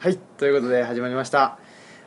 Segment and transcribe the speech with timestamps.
[0.00, 1.58] はいということで始まりました。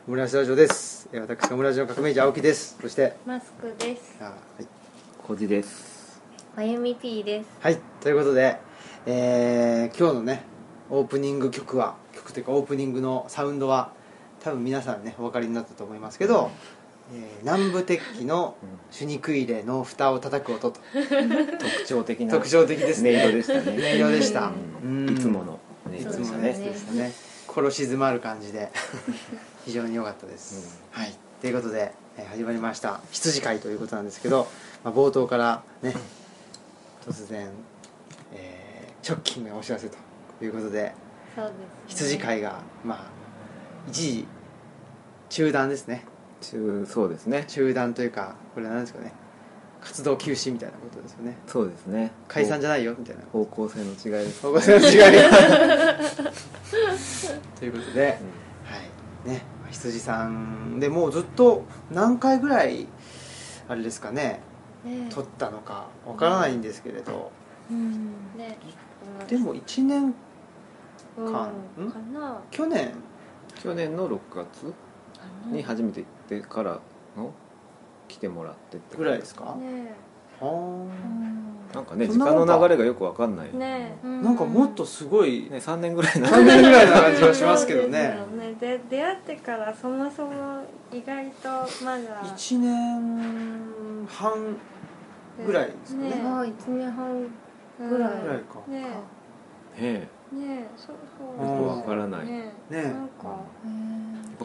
[0.08, 1.08] オムライスラジオです。
[1.14, 2.76] えー私オムライスの革命児青木です。
[2.82, 4.18] そしてマスクです。
[4.20, 4.66] あはい、
[5.28, 6.20] 小路です。
[6.56, 7.50] まゆみ P です。
[7.62, 8.58] はい、ということで、
[9.06, 10.42] えー今日のね
[10.90, 13.92] オープニング曲は曲というかオープニングのサウンドは
[14.40, 16.50] 多分皆さんねお分かりになったと思いますけど、
[17.14, 18.56] えー南部鉄器の
[18.92, 20.80] 手肉入れの蓋を叩く音と。
[20.92, 23.24] 特徴的な特徴的ですね。
[23.24, 23.72] 音色でしたね。
[23.78, 24.52] 音色でした、
[24.84, 25.10] うん。
[25.12, 27.23] いつもの音い色つものやつでしたねでしたね
[27.54, 28.72] 心静まる感じで。
[29.64, 31.14] 非常に良かったです、はい。
[31.40, 33.00] ということで、えー始まりました。
[33.12, 34.48] 羊会ということなんですけど、
[34.84, 35.94] まあ、冒頭からね
[37.06, 37.50] 突然、
[38.34, 39.98] えーショッキングなお知らせと
[40.42, 40.96] いうことで
[41.36, 41.66] そうです、ね。
[41.88, 43.00] 羊会がまあ
[43.88, 44.28] 一時
[45.30, 46.06] 中断ですね。
[46.42, 47.46] 中そうですね。
[47.48, 49.14] 中断というかこれは何ですかね
[49.84, 51.36] 活動休止みたいなことですよね。
[51.46, 52.12] そうですね。
[52.30, 53.24] 解散じゃないよみたいな。
[53.32, 54.94] 方向性の違いです方向性の違い。
[57.60, 58.18] ということで、
[58.64, 58.78] は
[59.26, 59.30] い。
[59.30, 62.88] ね羊さんでもうずっと何回ぐらい
[63.68, 64.40] あれですかね
[64.86, 65.08] ね。
[65.10, 67.32] 撮ったのかわからないんですけれど、
[67.70, 68.14] うん。
[68.38, 68.58] ね。
[69.28, 70.14] でも1年
[71.18, 71.50] うん、か
[72.14, 72.40] な。
[72.52, 72.94] 去年。
[73.62, 74.74] 去年の6月
[75.52, 76.10] に初めて行っ
[76.42, 76.80] てから
[77.16, 77.32] の
[78.14, 79.92] 来てもらってってぐらいですか、ね
[80.40, 80.88] は
[81.74, 81.76] あ。
[81.76, 83.98] なんかねそ時間の流れがよくわかんないね。
[84.04, 88.16] なんかもっとすごいね3年ぐらいな3年ぐらいな感じはしますけどね。
[88.60, 91.50] 出会ってからそもそも意外と
[91.84, 94.58] まだ1年半
[95.44, 96.10] ぐらいですよね。
[96.12, 98.82] ねああ一年半うんぐらいぐらいかね
[99.76, 101.48] ねねそうそう。
[101.50, 102.28] よくわからない。
[102.28, 102.94] ねねなんか。
[102.94, 103.30] やっぱ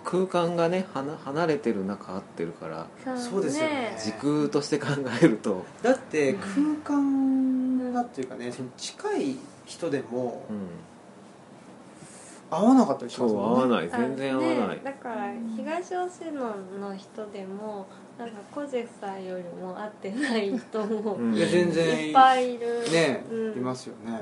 [0.08, 3.94] 空間がね離離れてる中合ってるからそうですよね。
[4.02, 4.86] 時空として考
[5.22, 9.36] えると、だって空間がっていうかねその近い
[9.66, 10.68] 人でもうん、
[12.50, 13.74] 合わなかったりしますもんね。
[13.74, 13.90] 合わない。
[13.90, 16.40] 全然合わない、ねだから東吉野
[16.80, 17.86] の人でも
[18.18, 21.34] なんか小瀬さんよりも会ってない人もうん。
[21.34, 22.90] いや全然いっぱいいる。
[22.90, 24.12] ね、うん、いますよね、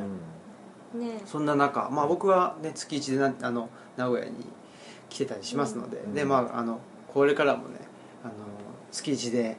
[0.99, 1.23] ね。
[1.25, 4.33] そんな中、まあ、僕は、ね、月1でなあの名古屋に
[5.09, 6.15] 来てたりしますので,、うん。
[6.15, 6.81] でまあ、あの
[7.13, 7.77] これからもね
[8.25, 8.35] あの
[8.91, 9.57] 月1で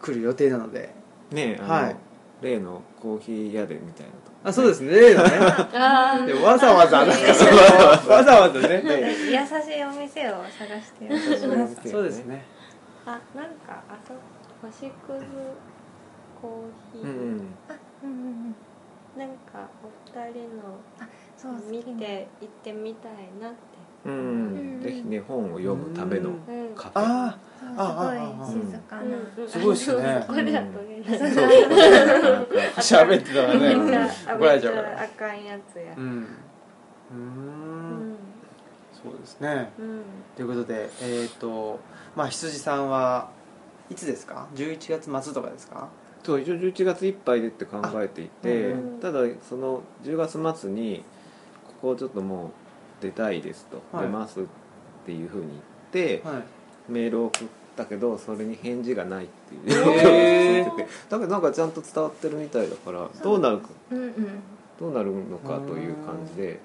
[0.00, 0.94] 来る予定なので。
[0.98, 1.96] うんねあの、はい。
[2.42, 4.36] 例のコーヒー屋でみたいなとこ。
[4.44, 4.90] あそうですね。
[4.90, 5.30] 例のね。
[6.26, 7.50] でわざわざなんかねその
[8.14, 8.82] わざわざね。
[8.82, 11.08] なんか優しいお店を探して。
[11.08, 12.44] るそうですね。
[13.06, 14.14] あなんかあそ
[14.66, 14.92] 星屑
[16.40, 17.16] コーヒー、うんうん。
[17.16, 17.38] うん
[18.02, 18.10] うんう
[18.50, 18.56] ん。
[19.16, 20.50] なんかお二人
[21.36, 23.73] そうの見て行ってみたいなって
[24.04, 24.82] うん、うん。
[24.82, 26.30] ぜひね本を読むための
[26.76, 27.02] カフェ。
[27.02, 29.02] あそうああすごい静かな。
[29.02, 30.24] うんすごいっすね。
[30.26, 30.62] これだ
[32.76, 33.74] 喋ってたらね。
[34.26, 35.00] 怒られちゃうから。
[35.00, 35.94] ゃあかんやつや。
[35.96, 36.26] うん。
[38.92, 39.70] そうですね。
[39.78, 40.02] うん。
[40.36, 41.80] ということでえっ、と
[42.16, 43.30] まあ羊さんは
[43.90, 45.88] いつですか？11月末とかですか？
[46.22, 49.00] そう一応11月いっぱいでって考えていて、うん。
[49.00, 51.04] ただその10月末に
[51.80, 52.50] ここちょっともう
[53.04, 54.06] 出たいですと、はい。
[54.06, 54.44] 出ますっ
[55.04, 55.60] ていうふうに言っ
[56.18, 56.42] て、はい。
[56.88, 59.70] メールを送ったけどそれに返事がないっていう。
[59.70, 63.68] 状況が続いててだけどなんかちゃんと伝わってるみたいだからどうなるか。
[63.90, 64.12] うんうん。
[64.80, 66.60] どうなるのかという感じで。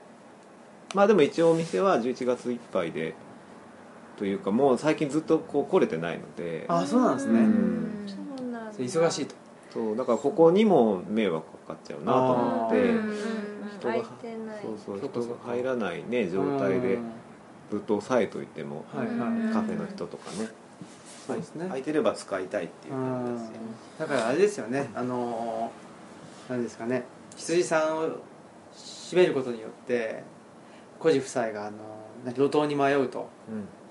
[0.95, 3.13] まあでも一応お店は11月いっぱいで
[4.17, 6.65] というかもう最近ずっとこう来れてないので。
[6.67, 8.05] あそうなんですね、うん。
[8.07, 8.71] そうなんだ。
[8.73, 9.35] 忙しいと。
[9.71, 12.77] そうだからここにも迷惑かかっちゃうなと思って
[13.79, 14.61] 人が空いてない。
[14.61, 16.99] そうそう人が入らないね状態で
[17.71, 19.53] ずっと抑えといてもはいはい、うん。
[19.53, 20.49] カフェの人とかね。
[21.25, 21.65] そうですね。
[21.65, 23.53] 空いてれば使いたいっていう感じですよ。
[23.99, 24.89] だからあれですよね。
[24.95, 27.03] あのー何ですかね。
[27.37, 28.09] 羊さんを
[28.75, 30.23] 締めることによって
[30.99, 31.77] 孤児夫妻があの
[32.33, 33.29] 路頭に迷うと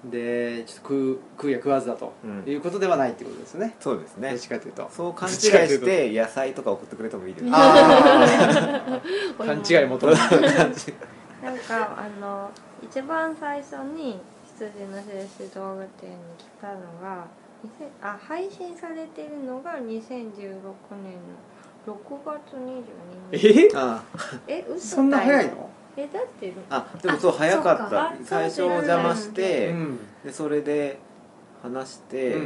[0.05, 2.45] でちょっと食う食うや食わずだとうん。
[2.50, 4.31] いうことではないってことですよね、そうですね。
[4.31, 4.89] どっちかというと。
[4.93, 7.47] そう勘違いして野菜とか送ってくれてもいいです。
[7.50, 9.00] あ
[9.39, 10.21] あ勘違い求めて
[11.43, 12.50] なんかあの
[12.83, 14.21] 一番最初に
[14.56, 17.27] 羊の印道具店に来たのが
[17.65, 21.17] 2000あ配信されてるのが2016年
[21.87, 22.55] の6月
[23.33, 23.67] 22日。
[23.67, 23.69] え？
[23.75, 24.05] あ
[24.47, 24.81] え嘘だよ。
[24.81, 25.71] そんな早いの？
[26.00, 28.15] えだってあでもそう早かった。
[28.25, 29.99] 最初お邪魔してうん。
[30.25, 30.99] でそれで
[31.61, 32.37] 話して、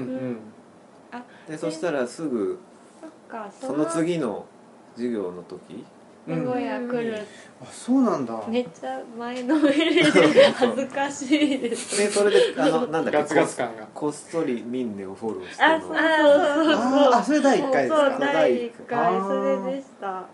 [1.47, 2.59] でそしたらすぐ
[2.99, 4.47] そっかその次の
[4.95, 5.85] 授業の時
[6.27, 7.19] 名古屋来る。
[7.61, 8.43] あそうなんだ。
[8.49, 11.99] めっちゃ前のめりで恥ずかしいです。
[11.99, 13.87] でそれであのなんだっけガツガツ感が。
[13.93, 15.75] こっそりミンネをフォローしての。
[15.75, 16.75] あそうそうそう。
[16.75, 20.27] そうあーあそれ第1回ですそうか第1回それでした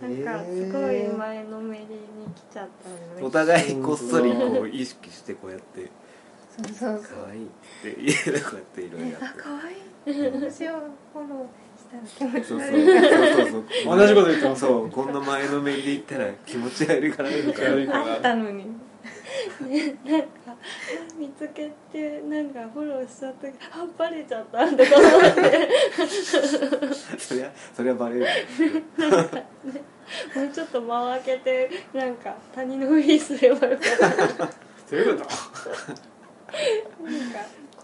[0.00, 1.88] なんかすごい前のめりに
[2.34, 2.68] 来ちゃっ
[3.14, 3.26] たの。
[3.26, 5.90] お互いこっそりこう意識してこうやって。
[6.56, 7.48] そうそう可愛いっ
[7.82, 9.26] て言えでこうやっていろいろやって。
[9.26, 10.72] あ可愛い私を
[11.12, 13.98] フォローしたら気持ちそうそう悪いそうそうそう。
[13.98, 14.90] 同じこと言ってますそう。
[14.90, 17.30] こんな前のめりで言ったら気持ち悪いから。
[17.30, 18.64] いいから悪いからあったのに
[19.66, 20.28] ねなんか
[21.18, 25.68] 見つけてなんかフォローしちゃったけどあバレちゃったとか思って。
[27.18, 28.26] そりゃそりゃバレるよ
[30.34, 34.50] もうちょっと間を開けてなんか他人のふりすればよかったなんか
[34.90, 35.30] どういうこと？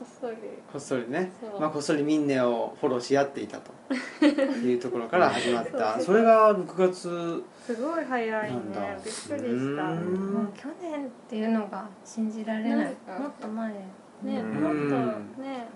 [0.02, 0.36] こっそり。
[0.72, 1.30] こっそりね。
[1.40, 1.60] そう。
[1.60, 3.70] まあこっそりミンネをフォローし合っていたと。
[4.66, 5.94] いうところから始まった。
[5.94, 7.44] そうそれが6月。
[7.64, 8.56] すごい早いね。
[8.56, 8.80] なんだ。
[8.80, 9.38] びっくりした。
[9.38, 12.76] うもう去年っていうのが信じられない。
[12.76, 13.22] なんか。
[13.22, 13.74] もっと前
[14.24, 14.60] うん。
[14.60, 14.72] もっ
[15.36, 15.68] とね。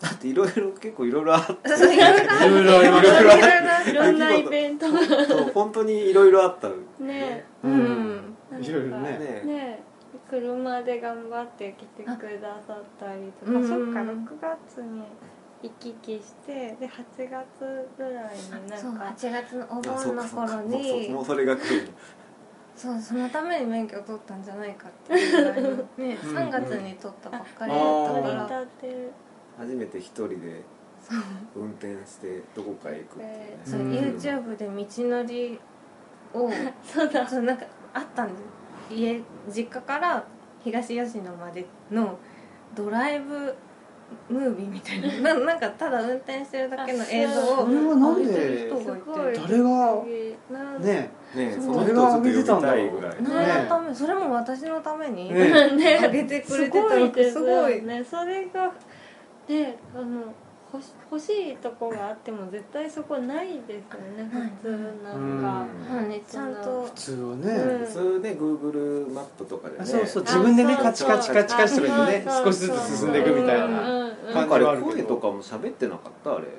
[0.00, 1.52] だっていろいろ結構いろいろあって。
[1.70, 3.20] いろいろあいろいろありました。
[3.20, 5.00] いろいろあいろんなイベントが。
[5.00, 6.68] そう本当にいろいろあった。
[7.02, 7.46] ね。
[7.64, 8.36] ううん。
[8.60, 9.42] いろいろねね。
[9.46, 9.91] ね
[10.32, 12.08] 車で頑張って来てく
[12.40, 15.02] ださったりとか、うんそっか6月に
[15.62, 21.88] 行き来してで8月ぐらいになそうんか8月のお盆の頃にそもうそれが来る
[22.74, 26.00] そうそのために免許を取ったんじゃないかっていうぐらいのねう
[26.32, 28.60] ん3月に取ったばっかりあだー取りったから。
[28.60, 29.10] 立て
[29.58, 30.62] 初めて一人で
[31.54, 33.58] 運転してどこかへ行くっていうね。
[33.64, 33.80] そう。
[33.80, 33.92] うん。
[33.92, 35.60] YouTube で道のり
[36.32, 36.50] を
[36.82, 37.28] そうだ。
[37.28, 38.61] そうなんかあったんです
[38.92, 40.24] 家実家から
[40.62, 42.18] 東吉野までの
[42.74, 43.54] ドライブ
[44.28, 49.70] ムービーみたいなななんかただ運転してるだけの映像をそれはなんで上げてる人がいすごいて誰が
[50.50, 58.72] なんねねそうその人をちょっと呼びたいぐらい何のためそれも私のためにね上げてくれてたすごいのすごいねそれが
[59.48, 60.34] ねあの
[60.72, 64.52] 欲し欲しいとこがあっても絶対そこないですよねはい。
[64.62, 66.84] 普通なんか、まあねちゃんと。
[66.84, 67.40] 普通はうん。
[67.42, 67.48] ね
[67.86, 69.80] 普通ね Google マップとかでね。
[69.82, 73.66] あそうそう自分でねあカチカチカチカチとか言ってね少しずつ進んでいくみたいな。
[73.66, 76.36] うんうんうんなんかあれ声とかも喋ってなかった？
[76.36, 76.44] あれ。
[76.44, 76.50] 喋っ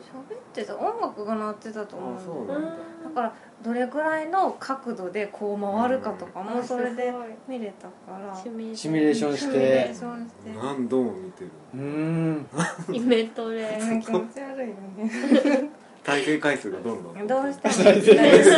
[0.53, 0.77] てた。
[0.77, 2.15] 音楽が鳴ってたと思う。
[2.17, 2.63] あそうだなん
[3.03, 3.09] だ。
[3.15, 3.33] から
[3.63, 7.11] どれぐらいの角度でこう回るかとかもそれで
[7.47, 8.35] 見れたから。
[8.35, 10.51] シミシミュレーションしシミュレーてションして。
[10.61, 12.47] 何度も見てるうーん。
[12.91, 14.69] イメトレ気持ち悪い。
[14.69, 15.69] よね
[16.05, 17.27] 再生回数がどんどん。
[17.27, 17.67] どうして？
[17.69, 18.51] も再生回数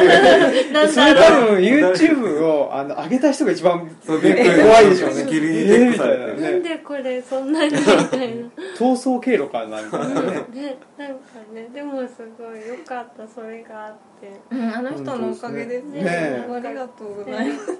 [0.94, 8.50] それ多分 YouTube をあの上げた人が一番怖いでしょうねしきりにチェックされてななんねでこれそんなにみたいな。
[8.80, 10.46] 逃走経路かなみたいなね。
[10.54, 14.32] ねなんかねでもすごい良かったそれがあって。
[14.50, 16.04] うんあの人のおかげですね。
[16.04, 17.68] ねありがとうございます。
[17.68, 17.78] なん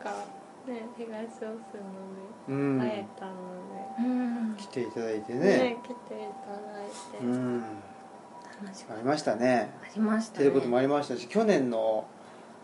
[0.00, 1.10] かね東
[1.40, 1.56] 大阪
[2.48, 3.32] うんので会えたの
[3.98, 4.56] うん。
[4.56, 5.46] 来ていただいてで、ね。
[5.46, 6.26] ね来ていただ
[6.84, 7.64] いて、うん。
[8.90, 9.70] ありましたね。
[9.80, 12.06] たありましたっていうこともありましたし去年の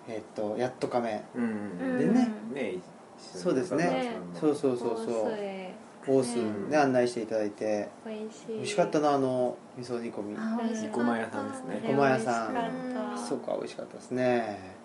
[0.09, 1.43] えっとやっとかめうん。
[1.43, 1.99] うん。
[1.99, 2.75] でねね
[3.19, 4.17] そうですね。
[4.39, 5.31] そうそうそうそう。
[5.31, 5.75] 大末
[6.07, 6.71] 大須うん。
[6.71, 7.89] ね案内していただいて。
[8.07, 8.53] 美味しい。
[8.55, 10.37] 美味しかったなあの味噌煮込み。
[10.39, 10.97] あ美味しかった。
[10.99, 11.83] ごま屋さんですね。
[11.87, 13.19] ごま屋さん。
[13.19, 14.78] そうか美味しかったですね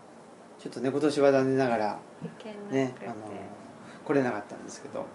[0.63, 2.00] ちょっとね今年は残念ながら
[2.71, 3.15] ねあの
[4.06, 5.06] 来れなかったんですけど。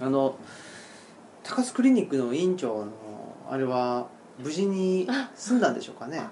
[0.00, 0.36] あの
[1.42, 2.92] 高須クリニックの院長の
[3.50, 4.06] あれは
[4.38, 6.22] 無事に済んだんでしょうかね？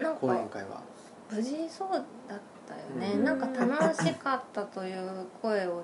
[0.00, 0.80] なん講演か会は。
[1.30, 3.24] 無事そうだったよね、うん。
[3.24, 5.82] なんか楽しかったという声を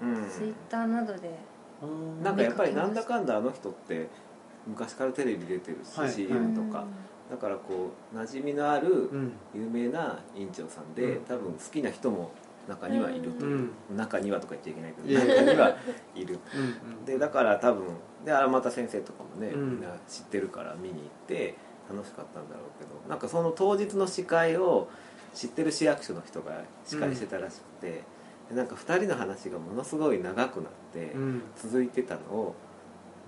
[0.00, 0.30] うん。
[0.30, 1.36] ツイッターなどで、
[1.82, 4.08] うんなんかやっぱりなんだかんだあの人って
[4.66, 6.10] 昔からテレビ出てるし、はい。
[6.10, 6.86] CM とか、
[7.30, 9.32] だからこう馴染みのあるうん。
[9.54, 11.24] 有名な院長さんで、うん。
[11.24, 12.32] 多分好きな人も
[12.68, 13.70] 中にはいるとういう、ん。
[13.96, 15.76] 中にはとか言っちゃいけないけど中には
[16.14, 16.38] いる。
[16.54, 16.60] うん
[16.92, 17.86] うんでだから多分
[18.24, 19.70] で荒俣先生とかもね、うん。
[19.72, 21.54] みんな知ってるから見に行って
[21.90, 24.88] 楽しかったんだろうけどなんかその当日の司会を
[25.34, 26.52] 知ってる市役所の人が
[26.84, 28.02] 司会してたらしくて、
[28.50, 31.42] でなんか2人の話がものすごい長くなってうん。
[31.56, 32.54] 続いてたのを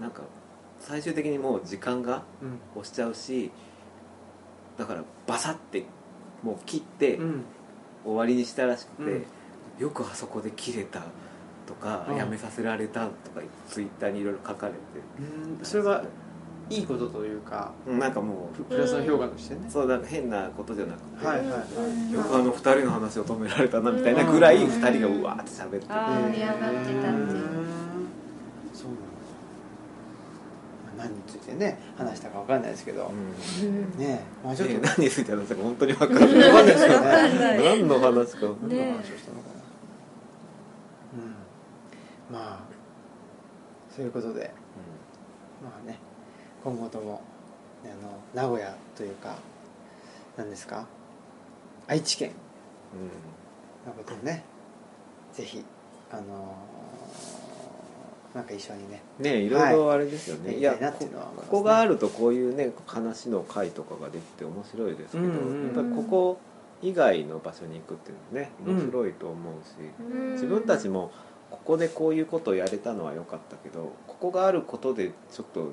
[0.01, 0.23] なんか
[0.79, 2.59] 最終的にもう時間がうん。
[2.75, 3.51] 押しちゃうし
[4.81, 5.85] だからバサッて
[6.43, 7.45] もう切ってうん。
[8.03, 9.25] 終わりにしたらしくて、うん。
[9.79, 11.03] よくあそこで切れた
[11.67, 12.17] とか、うん。
[12.17, 14.79] やめさせられたとかツイッターにいろいろ書かれて
[15.59, 15.65] うん。
[15.65, 16.03] それは
[16.71, 19.67] いいことというかうんなんかもププラスの評価としてね。
[19.69, 21.57] うそうなんか変なことじゃなくて、はいはいは
[22.09, 22.13] い。
[22.13, 26.87] よくあの二人の話を止められたなみたいなぐらいうん二人がうわーって喋って盛り上がってたっていう
[28.73, 29.37] そうなんですよ
[30.87, 33.11] まあ何についてね話したかわかんないですけど。
[33.63, 33.69] うん。
[33.69, 34.75] うんねえまあちょっと。
[34.75, 36.49] ね何について話したか本当に分かんない。
[36.51, 37.61] わかんないですよね。
[37.65, 39.63] 何の話か何の話をしたのかな
[42.31, 42.35] うん。
[42.35, 42.61] まあ
[43.95, 44.53] そういうことで。
[45.63, 45.99] まあね
[46.65, 47.23] 今後とも
[47.85, 49.37] あの名古屋というか
[50.37, 50.87] 何ですか？
[51.87, 52.31] 愛知県
[53.85, 54.45] うのことをね
[55.33, 55.65] ぜひ
[56.11, 56.70] あのー
[58.35, 59.03] なんか一緒にね。
[59.19, 61.49] んねいろいろあれですよね、は思いますね。
[61.51, 66.41] ここがあるとこういうね話の会とかができて面白いですけど、うんうんやっぱりここ
[66.83, 70.33] 以外の場所に行くっていうのね面白いと思うし、うん。
[70.33, 71.13] 自分たちも
[71.51, 75.73] ここでこういうことをやれたのは良かったけどここがあることでちょっと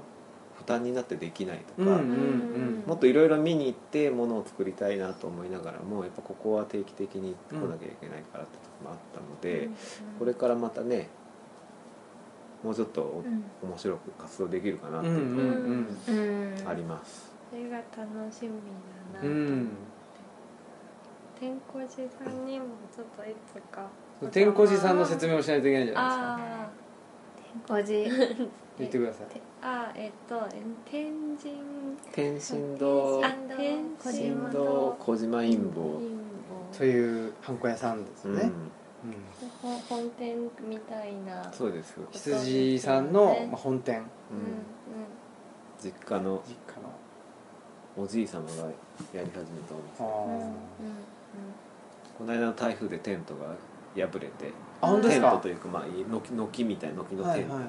[0.58, 9.70] 負担になってできないとか、うんうんもっといろいろ見に行ってものを作りたいなと思いながらもやっぱここは定期的に行ってこなきゃいけないからってとこもあったので、
[10.18, 11.10] これからまたね
[12.64, 13.44] もうちょっとおうん。
[13.70, 15.86] 面白く活動できるかなっていう
[16.56, 17.32] のがあります。
[17.50, 18.52] それが楽しみ
[19.14, 19.22] だな。
[19.22, 19.88] と思って
[21.40, 23.88] 天光寺さんにもちょっといつか。
[24.32, 26.70] 天光寺さんの説明をしないといけないじゃないあ
[27.54, 28.50] 天光寺ですか。
[28.80, 31.54] 言ってくださいーあーえっとえ天神
[32.12, 33.22] 天神堂。
[33.24, 34.96] あ天小神神堂。
[35.00, 36.00] 小島陰謀、
[36.76, 38.72] というハンコ屋さんですよね、うん、
[39.06, 39.14] うん。
[39.62, 40.38] ほ本店
[40.68, 41.52] みたいな。
[41.52, 43.98] そうです羊さんの、まあ、本店。
[43.98, 44.08] うんうん。
[45.80, 46.42] 実家の。
[46.48, 46.90] 実家の。
[48.04, 48.72] おじい様がや
[49.14, 50.04] り始めたお店。
[50.04, 50.54] うんうん
[52.18, 53.46] この間の台風でテントが
[53.96, 54.52] 破れて
[54.82, 55.30] あ本当ですか？
[55.30, 57.64] テントというかまあ軒軒みたいな軒のテント、はい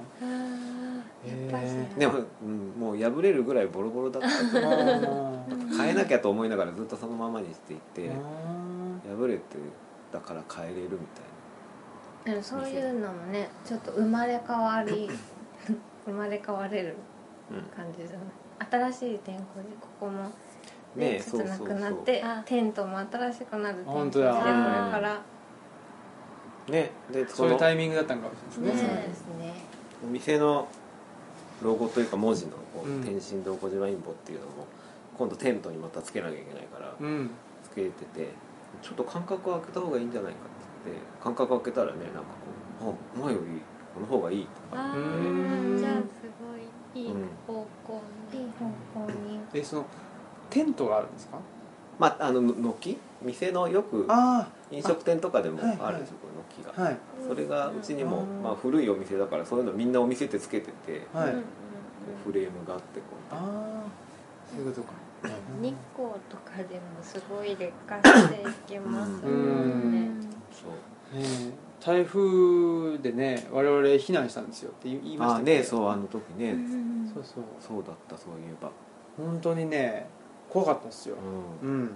[1.52, 1.60] は
[1.96, 1.98] い。
[1.98, 5.76] でも、うん、もう破れるぐらいボロボロだったけどあー。
[5.76, 8.14] 変えなきゃと思いながらずっとそのままにしていてあ
[9.06, 9.42] 破れて
[10.12, 10.98] だから変えれるみ
[12.24, 15.08] たいでもそういうのもねちょっと生まれ変わり
[16.04, 16.94] 生まれ変われる
[17.50, 17.64] な、うん。
[17.64, 20.24] 感じじゃない新しい天候でここも
[20.96, 24.32] ねねそなくなってあテントも新しくなる天本当だ。
[24.32, 25.20] 候でこれから。
[26.70, 28.72] ねでそそういうのタイミングだったのかもしれない。
[28.72, 29.54] ですねそうですね。
[30.04, 30.68] お店の
[31.62, 33.02] ロゴというか文字のこううん。
[33.04, 34.66] 天神堂小島陰謀っていうのも
[35.16, 37.30] 今度テントにまたつけなきゃいけないからうん。
[37.62, 38.28] つけてて
[38.82, 40.90] ちょっと間隔を空けた方がいいんじゃないかって。
[40.90, 42.20] 言って間隔を空けたらねなんか
[42.80, 43.60] こうあ前より
[43.94, 44.82] この方がいいとか。
[45.76, 47.12] じゃあすごいいい
[47.46, 48.40] 方向に。
[48.40, 48.64] いい方
[49.06, 49.40] 向に。
[49.54, 49.86] えその
[50.50, 51.38] テントがあるんですか？
[51.98, 52.40] まああの
[52.74, 52.96] 軒？
[53.22, 55.78] 店のよくあ飲食店とかでもはい。
[55.80, 56.72] あるんですよこの軒が。
[56.82, 56.98] あはい。
[57.26, 61.44] それがうちにもうんまあ古いお店だからそういうのみんなお店ってつけててはい、うんうん
[62.24, 63.34] フレームがあってこう。
[63.34, 63.82] ああ
[64.50, 64.92] そういうことか。
[64.92, 65.07] うん
[65.60, 69.92] 日光とかでもすごい劣化していきますもうん。
[69.92, 71.18] ねそう。
[71.18, 71.52] ねえ
[71.84, 76.56] 台風でね我々避難したんですよって言いましたねそうあの時ね。
[77.14, 77.44] そうそう。
[77.60, 78.70] そうだったそういえば。
[79.16, 80.06] 本当にね
[80.50, 81.16] 怖かったですよ。
[81.62, 81.84] ううん。
[81.84, 81.86] ん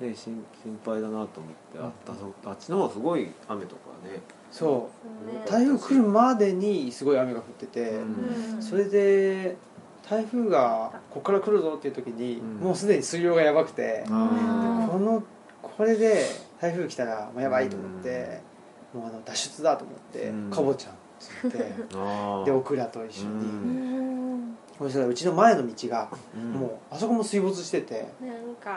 [0.00, 4.20] ね心心配だなと思ってあったあっちの方がすごい雨とかね。
[4.50, 4.90] そ
[5.26, 5.32] う。
[5.32, 5.44] ね。
[5.46, 8.62] 台風来るまでにすごい雨が降ってて、うん。
[8.62, 9.56] それで
[10.08, 12.56] 台風がここから来るぞっていう時に、うん。
[12.56, 15.22] もうすでに水量がやばくて、あこの
[15.62, 16.24] これで
[16.60, 18.40] 台風来たらもうやばいと思って、
[18.94, 20.50] もうあの脱出だと思って、うん。
[20.50, 24.56] かぼちゃんっつって あでオクラと一緒に、うん。
[24.78, 26.52] そしたらうちの前の道が、うん。
[26.52, 28.08] もうあそこも水没してて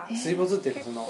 [0.10, 1.08] 水没っていうか結その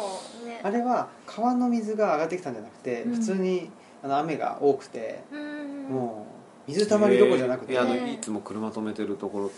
[0.61, 3.15] あれは川の水が上がってきたんじゃなくて、うん。
[3.15, 3.71] 普通に
[4.03, 5.95] あの雨が多くて、うん。
[5.95, 6.27] も
[6.67, 7.79] う水たまりどころじゃなくて、えー。
[7.85, 9.51] いやあのねいつも車止めてるところ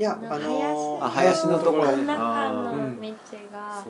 [0.00, 1.94] いやあの林のところ。
[1.94, 3.08] 中のうん道
[3.52, 3.84] が。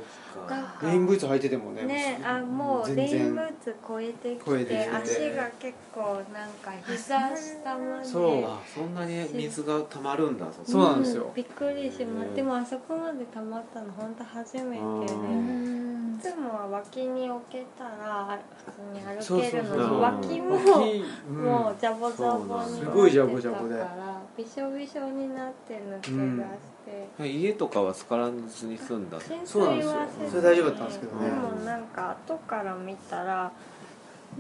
[0.83, 8.45] レインブーツ履いててもねねあもう全レイン然ブーツ超えてき超えて足が結構なんか膝下までそう。
[8.45, 11.31] あそんなに水が溜まるんだそうなんですよ。
[11.33, 12.35] びっくりします。
[12.35, 14.79] でもあそこまで溜まったの本当初めてで。
[14.79, 21.37] ういんつもは脇に置けたら普通に歩けるのに脇も脇うん。
[21.45, 23.77] もうジャボジャボにすごいジャボジャボで。
[23.79, 24.10] たから
[24.43, 29.93] びしょびしょになって抜け出して、家とかは浸からずに住んだ浸そうなんですよ。
[29.93, 31.27] 水はせずそれ大丈夫だったんですけどね。
[31.27, 33.53] でもなんか後から見たら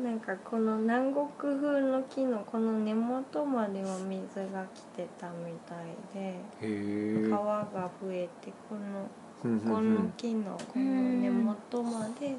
[0.02, 1.26] なんかこの南国
[1.60, 7.28] 風の木のこの根元までは水が来てたみたいでへえ。
[7.28, 12.38] 川が増えてこのうんここの木のこの根元までなん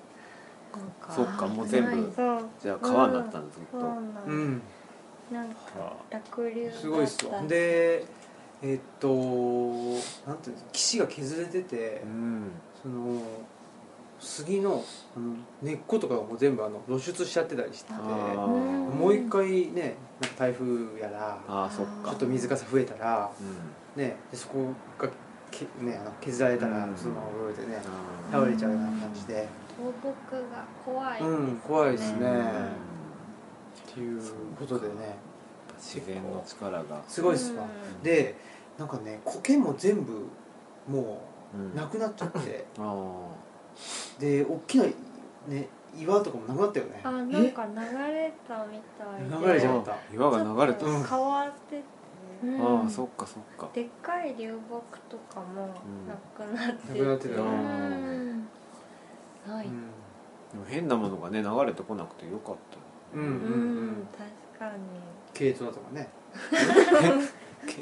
[1.00, 1.12] か。
[1.13, 2.12] そっかもう全部。
[2.15, 2.39] そう。
[2.60, 3.80] じゃあ川になったんだずっと。
[3.80, 4.62] そうなんうん
[5.31, 5.55] なんか
[6.11, 6.79] 流だった。
[6.79, 8.05] すごいっすよで
[8.61, 12.51] えっとなんていうんですか岸が削れててうん。
[12.81, 13.21] その
[14.19, 14.83] 杉の
[15.15, 15.33] あの
[15.63, 22.11] 根っことかがもう全部あの露出しちゃってたりしててあもーう一回ねなんか台風やらあーそっか。
[22.11, 23.31] ちょっと水かさ増えたら
[23.97, 24.03] うん。
[24.03, 24.67] ねでそこ
[25.00, 25.09] が
[25.50, 26.95] け、ね、あの削られたらうん。
[26.95, 27.81] そのまま泳いでね
[28.31, 32.19] 倒れちゃうような感じで倒木が怖いです、うん怖いですね。
[32.19, 32.90] うん
[33.91, 34.21] っていう
[34.57, 35.17] ことでね。
[35.77, 37.01] 自然の力が。
[37.07, 37.63] すごいっすわ。
[37.63, 38.03] うん。
[38.03, 38.36] で
[38.77, 40.27] なんかね苔も全部
[40.88, 41.21] も
[41.53, 42.65] うんうなくなっちゃって。
[42.77, 43.27] あ
[44.19, 44.86] で大きな
[45.48, 45.67] ね
[45.98, 47.01] 岩とかもなくなったよね。
[47.03, 47.43] あなんか流
[48.13, 49.48] れたみたいで。
[49.48, 49.98] 流れちゃった。
[50.13, 51.83] 岩が流れた、うん変わってて、
[52.62, 53.69] ああそっかそっか。
[53.74, 55.67] でっかい流木とかも
[56.07, 56.93] なくなって。
[56.93, 58.48] て、なくなってたううん。
[59.48, 59.71] ない、うん。
[60.51, 62.77] でも変なものがね流れてこなくてよかった
[63.13, 64.84] うんうんううんん確かに。
[65.38, 66.10] 軽トラとかね。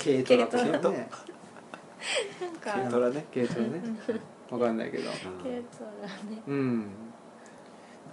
[0.03, 1.09] 軽トラとかね。
[2.61, 3.25] 軽トラね。
[3.33, 3.81] 軽トラね。
[4.49, 6.41] わかんないけど軽トラね。
[6.47, 6.87] うん。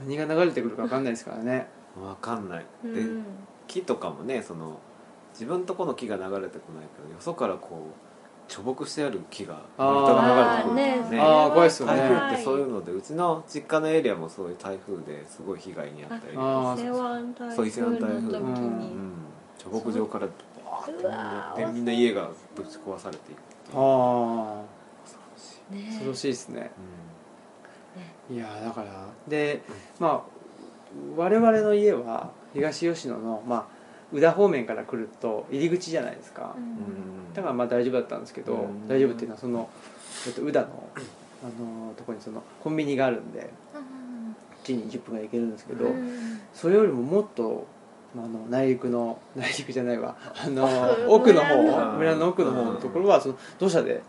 [0.00, 1.68] 何が流れてくるかわかんないですからね。
[1.98, 3.24] 分かんない、うでん。
[3.66, 4.78] 木とかもねその
[5.32, 7.94] 自分とこの木が流れてこないけどよそからこう
[8.48, 10.74] 貯木してある木が流れてくる。
[11.10, 11.96] ねあー怖いっすよね。
[11.98, 16.34] 台風ってそういうのでうちの実家のエリアもそういう台風ですごい被害に遭ったり
[17.54, 18.46] そう伊勢湾台風風の時うん。
[18.46, 19.12] うにん
[19.58, 20.26] 貯木場から
[21.02, 23.38] バーってみんな家がぶち壊されていく
[23.74, 24.62] あ
[25.04, 25.84] 恐ろしいあね。
[25.88, 26.70] 恐ろしいですね。
[28.30, 29.06] ういやーだから。
[29.26, 29.62] で
[29.98, 30.36] まあ
[31.16, 33.75] 我々の家は東吉野のまあ
[34.12, 36.62] 宇田方面から来ると入り口じゃないですか、うん。
[36.64, 38.88] んだからまあ大丈夫だったんですけど、うん。
[38.88, 39.68] 大丈夫っていうのはその、
[40.26, 40.66] えっと、宇田の、
[41.42, 43.46] あのとこにそのコンビニがあるんでこ
[43.78, 46.40] っちに10分ぐらい行けるんですけど、うん。
[46.54, 47.66] それよりももっと、
[48.14, 50.16] まあ、あの内陸の 内陸じゃないわ。
[50.20, 50.68] あの
[51.12, 51.92] 奥の方村の。
[51.92, 54.02] 村の奥の方のところはその土砂で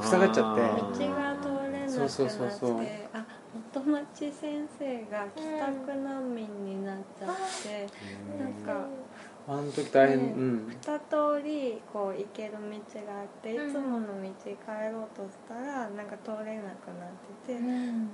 [0.00, 0.62] 塞がっちゃって。
[0.62, 1.12] あ道が通れなく
[1.72, 1.88] なって。
[1.88, 2.80] そうそうそうそう。
[3.12, 3.24] あ
[3.54, 7.28] 元町先生が帰宅難民になっちゃっ
[7.62, 7.86] て、
[8.36, 8.86] なんか
[9.46, 10.32] あの時大変、ね。
[10.32, 10.68] うん。
[10.68, 12.58] 二通りこう行ける道
[13.06, 14.56] があっていつもの道帰
[14.90, 17.12] ろうとしたらなんか通れなくなっ
[17.46, 17.60] てて、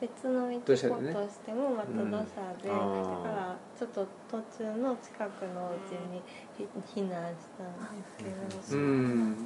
[0.01, 6.21] 別の道行こうとしてもまた土砂で、うんだからちょっと途中の近くのうちに
[6.59, 6.67] ひ
[7.01, 9.37] 避難したんですけど、うん。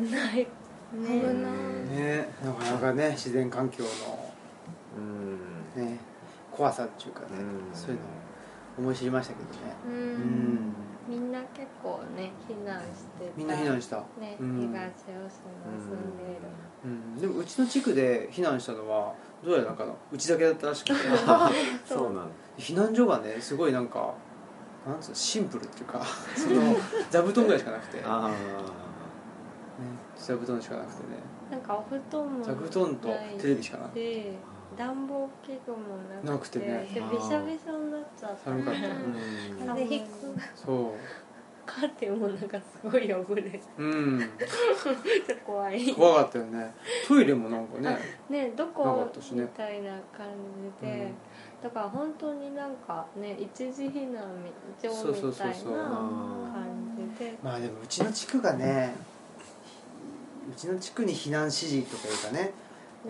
[0.00, 0.36] 危ない。
[0.36, 0.46] ね。
[0.92, 1.52] 危ない。
[1.98, 2.28] ね。
[2.44, 3.82] なかなかね自然環境
[4.96, 5.32] うん。
[5.84, 5.98] のね
[6.52, 7.74] 怖さっていうかね、うん。
[7.74, 8.23] そういうのを
[8.78, 9.76] 思い知りましたけどね。
[9.86, 10.54] ううん。
[10.54, 10.74] ん
[11.06, 13.32] みんな結構ね避難してた。
[13.36, 14.56] みんな避難した、ね、うん。
[14.56, 16.40] 東吉野住んでいる、
[16.84, 20.94] うん、でもうちの地区で避難したのはどうやらなんかのうちだけだったらしくて。
[21.84, 22.04] そう。
[22.04, 22.22] なんだ。
[22.58, 24.14] 避難所がねすごいなんか
[24.86, 26.00] なんつうのシンプルっていうか
[26.36, 26.76] その
[27.10, 28.30] 座布団ぐらいしかなくて、ね、あ
[30.16, 31.18] 座布団しかなくてね。
[31.50, 33.08] なんかお布団も座布団と
[33.38, 34.00] テレビしかなくて。
[34.00, 35.78] で暖房器具も
[36.24, 36.90] なくてなくてね。
[36.94, 38.80] でびしゃびしゃになっちゃった寒かった。
[38.80, 39.66] あうん。
[39.66, 40.06] 風邪ひく
[40.54, 40.94] そ
[41.66, 43.42] カーテンもなんかすごい汚れ。
[43.42, 44.30] てううん
[45.46, 45.94] 怖い。
[45.94, 46.74] 怖かったよね。
[47.08, 47.98] トイレもなんかね。
[48.28, 50.26] ねどこみたいな感
[50.80, 51.12] じで、
[51.62, 54.22] だから本当になんかね一時避難
[54.82, 55.88] 所そうみたいそうそうそうなあ
[56.52, 57.34] 感じで。
[57.42, 58.94] まあでもうちの地区がね
[60.50, 62.52] うちの地区に避難指示とかいうかね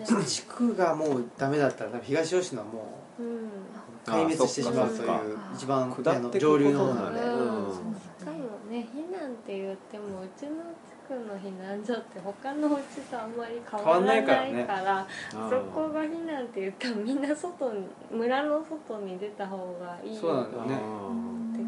[0.03, 5.93] 地区がもうダメだったら多分東吉野はもう壊滅してしまうという一番
[6.39, 7.19] 上流の方なんで。
[7.21, 7.67] だねうん。
[7.67, 8.37] うんしかも
[8.71, 14.33] ね避難って言ってもうちの地区の避難所って他のうちとあんまり変わらないか
[14.81, 15.39] らそ
[15.71, 20.77] こが避難って言ったらみんな外に村の外に出た方がいいそうなんだよねって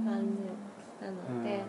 [0.10, 1.62] 感じなので、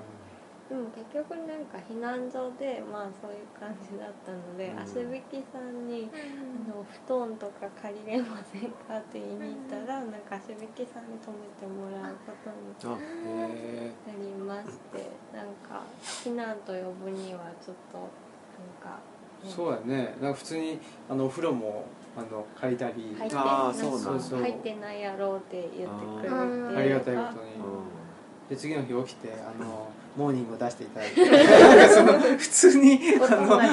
[0.68, 4.78] でも結局なんか避難所でまあそういう感じだったので、うん。
[4.80, 15.08] 足引きさんにあの布団とか借りれませんかって言いに行ったら、なんか足引きさんに泊めてもらうことになりまして。
[15.32, 18.98] なんか避難と呼ぶにはちょっとなんか、
[19.44, 20.16] ね、そうだね。
[20.20, 20.78] なんか普通に
[21.08, 21.84] あのお風呂も
[22.16, 23.14] あの借りたり。
[23.16, 26.34] 入ってあーなんかそうなんだ入ってないやろうって言ってくれて。
[26.34, 27.50] ありがたいことに。
[27.52, 31.24] うで次の日起きてあのモーニングを出していただいて。
[31.94, 33.68] その普通にあのり。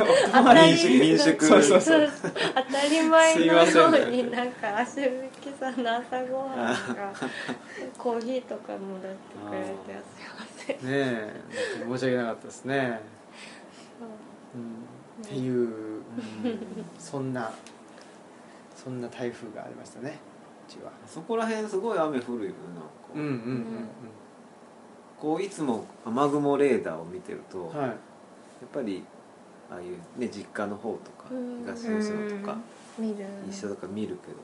[0.00, 1.62] お泊まり民宿民宿そう。
[1.62, 2.10] そうそう
[2.54, 5.10] 当たり前のようんになんか足引
[5.42, 7.12] きさんの朝ごはんが
[7.98, 13.00] コーヒーとかも出してくれてすいませんねえ申し訳なかったですね、
[14.54, 14.58] う。
[14.58, 16.02] ん、っていう、
[16.98, 17.52] そんな
[18.74, 20.18] そんな台風がありましたね。
[20.66, 20.90] うちは。
[21.06, 22.90] そこら辺すごい雨降るよねなんか。
[23.14, 23.88] うんうんうん
[25.20, 27.96] こういつも雨雲レーダーを見てると、はい。
[28.72, 29.04] ぱり
[29.70, 31.60] ああいうね実家の方とかうん。
[31.60, 32.56] 東吉野とか
[33.48, 34.38] 一緒とか見るけど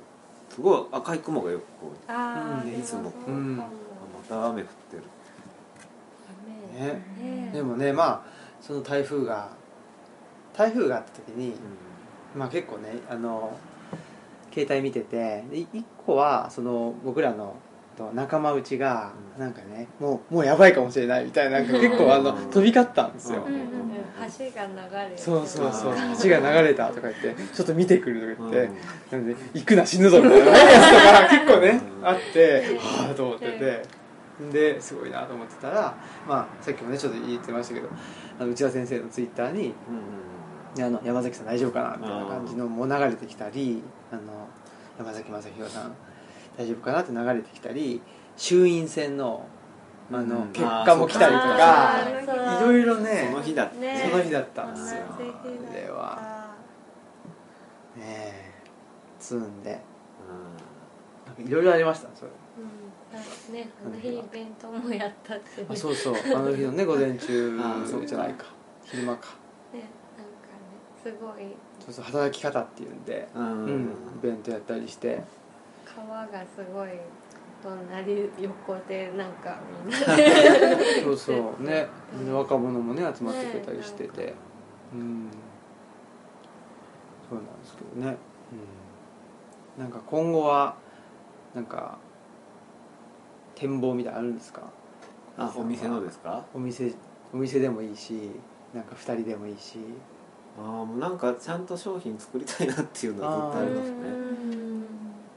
[0.51, 2.71] すごい赤い雲がよくこうああ、うん。
[2.71, 3.61] でもそうかも、うん。
[3.61, 3.69] あま
[4.29, 5.03] た雨降ってる。
[6.75, 6.87] 雨。
[6.87, 7.05] ね。
[7.19, 7.51] ね。
[7.53, 8.23] でもねまあ
[8.61, 9.51] その台風が
[10.55, 13.57] 台風があった時に、うまあ結構ねあの
[14.53, 17.57] 携帯見ててで一個はその僕らの
[17.97, 19.41] と仲間内がうん。
[19.41, 22.51] なんかねもうもうやばいかもしれないみたいななんか結構あのうん。
[22.51, 23.43] 飛び交ったんですよ。
[23.47, 23.63] うんうんうん。
[23.63, 25.23] うん橋が流れて。
[25.23, 25.95] そうそうそう。
[26.23, 29.27] 橋が流れたとか言ってちょっと見てくるとか言って、うん。
[29.27, 32.07] なんで行くな死ぬぞみたいなやつとか 結構ねうん。
[32.07, 34.07] あってはあと思ってて。
[34.53, 35.95] ですごいなと思ってたら、
[36.29, 37.89] まあ、さっきもねちょっと言ってましたけど
[38.39, 39.73] あの内田先生のツイッターに
[40.77, 43.83] うんあの山崎さん大丈夫かなみたいな感じのも流れてきたり
[44.13, 44.23] あの
[44.99, 45.95] 山崎正弘さん
[46.57, 48.01] 大丈夫かなって流れてきたり
[48.37, 49.47] 衆院選の
[50.11, 50.49] あの、うん。
[50.53, 51.99] 結果も来たりとか
[52.61, 53.29] いろいろね。
[53.31, 55.01] その日だって、ねその日だったんですよ。
[55.19, 56.55] 同じ日だったあれは
[57.97, 58.53] ねえ
[59.19, 59.81] つんで
[61.39, 62.09] いろいろありました？
[62.15, 62.63] それう。
[62.63, 66.15] んあねあの日イベントもやったってねあそうそう。
[66.15, 68.07] あの日のね 午前中あーそうか。
[68.07, 68.47] じゃないか。
[68.85, 69.29] 昼間か。
[69.73, 69.81] ね
[70.17, 71.55] なんかねすごい。
[71.81, 73.65] そうそう働き方っていうんで、うん。
[73.65, 73.87] うん、イ
[74.23, 75.23] ベントやったりして
[75.97, 76.91] 川がすごい
[77.63, 80.17] 隣横でなんかみんな。
[80.17, 81.89] でそうそうね。
[82.31, 84.35] 若者もね集まってくれたりしてて、ね
[84.95, 85.29] うん。
[87.29, 88.17] そうなんですけどね、
[89.79, 90.77] うん、なんか今後は
[91.55, 91.99] なんか
[93.57, 94.63] 展望みたいなのあるんですか？
[95.39, 96.45] あお店のですか？
[96.55, 96.93] お店
[97.33, 98.31] お店でもいいし
[98.73, 99.79] なんか2人でもいいし。
[100.59, 103.97] ああもうなんかちゃんと商品作りたいなっていうのはずっとありますね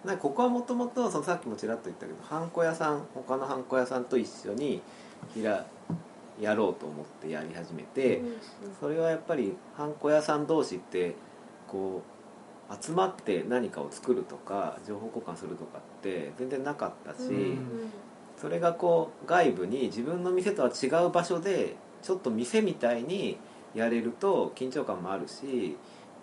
[0.05, 4.81] なここはもともとさっきもちらっと言ったけどハンコ屋さん他のハンコ屋さんと一緒に
[5.33, 5.65] ひら
[6.39, 8.21] やろうと思ってやり始めて、
[8.79, 11.15] それはやっぱりハンコ屋さん同士って
[11.67, 12.01] こ
[12.69, 17.91] う集まって何かを作るとか情報交換するとかって全然なかったし、うん。
[18.39, 23.37] それがこう外部に自分の店とは違う場所でちょっと店みたいに
[23.75, 25.75] やれると緊張感もあるし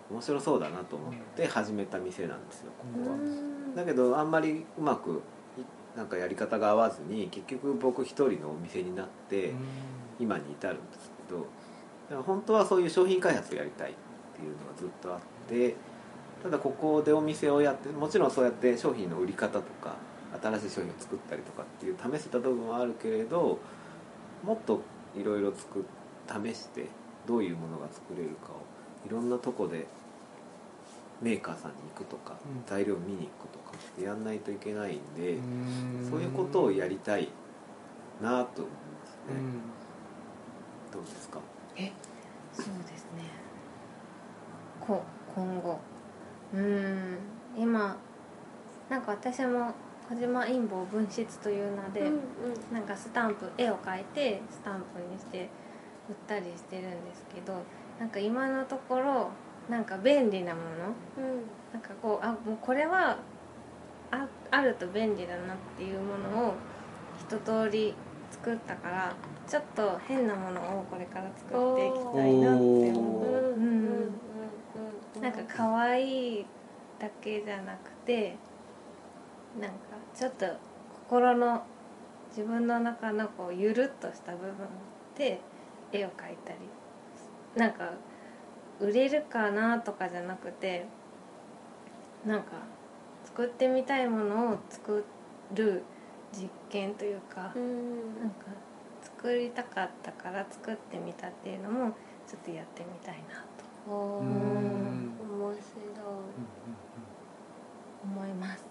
[0.09, 3.56] 面白そうだなと思って始めた店なんですよここは。
[3.77, 5.21] だけどあんまりうまく
[5.57, 9.53] いなんかやり方が合わずに結局僕一人のお店になって
[10.19, 11.47] 今に至るんですけどだか
[12.15, 13.93] ら本当はそういう商品開発をやりたいっ
[14.35, 15.75] ていうのがずっとあって
[16.41, 19.95] ただここでお店をやってもちろんそうやって商品の売り方とか
[20.41, 23.59] 新しい商品を作ったりとかっていう試せた部分はあるけれど
[24.43, 24.81] もっと
[25.15, 26.85] いろいろ試して
[27.27, 28.61] どういうものが作れるかを
[29.05, 29.87] いろんなとこで
[31.21, 32.63] メーカーさんに行くとか、うん。
[32.67, 33.66] 材料見に行くとか
[33.97, 36.07] ってやんないといけないんで、うん。
[36.09, 37.29] そういうことをやりたい
[38.21, 39.61] なと思いますね、うん。
[40.91, 41.39] どうですか？
[42.53, 43.23] そうですね。
[44.79, 45.03] こ
[45.35, 45.79] 今後。
[46.53, 47.17] うーん。
[47.57, 47.97] 今
[48.89, 49.73] なんか私も
[50.09, 52.19] 小島陰謀分室という名で、うんうん。
[52.73, 55.49] なんかスタンプ絵を描いてスタンプにして
[56.09, 57.53] 売ったりしてるんですけど
[57.99, 59.29] なんか今のところ
[59.69, 60.67] なんか便利なもの。
[61.17, 61.41] うん。
[61.73, 63.17] なんかこうあもうこれは
[64.11, 66.53] ああると便利だなっていうものを
[67.19, 67.93] 一通り
[68.31, 69.15] 作ったから
[69.47, 73.21] ちょっと変なものをこれから作っていきたいなって思う。
[73.21, 74.19] おーうんうん。
[75.15, 75.21] うん。
[75.21, 76.45] なんか可愛い
[76.99, 78.35] だけじゃなくて
[79.59, 79.77] なんか
[80.15, 80.45] ちょっと
[81.07, 81.63] 心の
[82.29, 84.53] 自分の中のこうゆるっとした部分
[85.17, 85.39] で
[85.91, 86.59] 絵を描いたり
[87.55, 87.91] なんか
[88.79, 90.85] 売れるかなとかじゃなくて
[92.25, 92.51] なんか
[93.37, 95.05] 作ってみたいものを作
[95.53, 95.83] る
[96.33, 98.19] 実験というかうん。
[98.19, 98.47] なんか
[99.03, 101.91] 作りたかったから作ってみたっていうのも
[102.27, 103.45] ちょっとやってみたいな
[103.85, 104.33] と面
[105.37, 105.57] 白い。
[108.03, 108.65] 思います。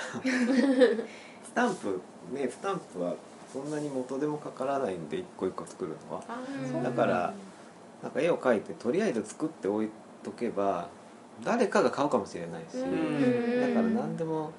[1.44, 2.00] スタンプ
[2.32, 3.14] ねスタンプは
[3.52, 6.22] そんなに元でもかからないんで一個一個作るのは。
[6.82, 7.34] だから
[8.02, 9.90] なんか絵を描いてとりあえず作っておい
[10.22, 10.88] とけば
[11.44, 13.74] 誰かが買うかもしれないし、うん。
[13.74, 14.52] だから何でも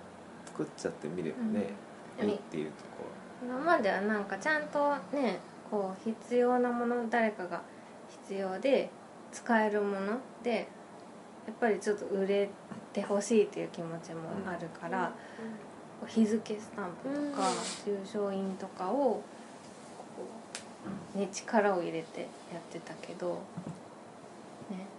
[0.45, 1.73] 作っちゃってみればね、
[2.21, 2.29] うん。
[2.29, 3.05] いいっていうとこ
[3.43, 5.39] 今まではなんかちゃんとね
[5.69, 7.61] こう必要なもの誰かが
[8.27, 8.89] 必要で
[9.31, 10.67] 使えるもので
[11.47, 12.49] やっぱりちょっと売れ
[12.93, 15.11] てほしいという気持ちもあるから、
[15.99, 17.49] こう日付スタンプとか
[17.85, 19.23] 住所印とかをこ
[21.15, 23.39] う、ね、力を入れてやってたけど、ね、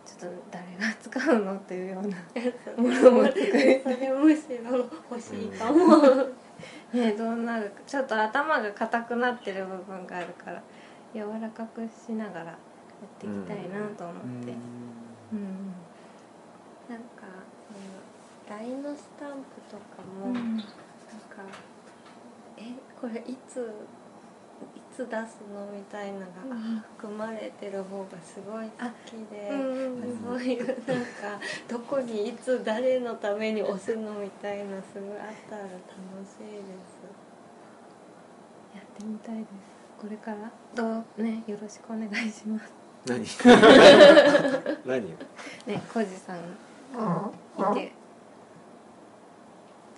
[0.05, 2.17] ちょっと誰が使うのっていうような
[2.77, 5.99] ものも作りむしろ欲しいかも、
[6.93, 7.81] ねどうなるか。
[7.87, 10.63] ちょっと頭が硬くなってる部分があるから
[11.15, 12.59] 柔らかくしながらや
[13.07, 14.53] っていきたいなと思って。
[15.33, 15.75] うん。
[16.89, 17.27] なんか
[18.47, 20.35] その LINE のスタンプとかも、うん。
[20.35, 20.67] なんか
[22.57, 24.02] えこれいつい
[24.95, 28.71] つ出すのみたいなのが、うん含まれてる方がすごい好
[29.07, 30.83] きで、うんそういうなんか
[31.69, 35.71] どこにいつ誰のために押すのみたいなすごいあったら楽
[36.25, 37.03] しいです。
[38.75, 39.47] やってみたいです。
[40.01, 41.23] これからどう？
[41.23, 42.73] ねよろしくお願いします。
[43.07, 43.25] 何？
[44.87, 45.11] 何？
[45.11, 45.17] よ
[45.67, 47.93] ね小路さんいて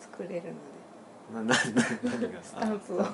[0.01, 0.55] 作れるので。
[1.33, 1.55] ななな
[2.03, 2.43] 何が？
[2.43, 3.07] スタンプスねうん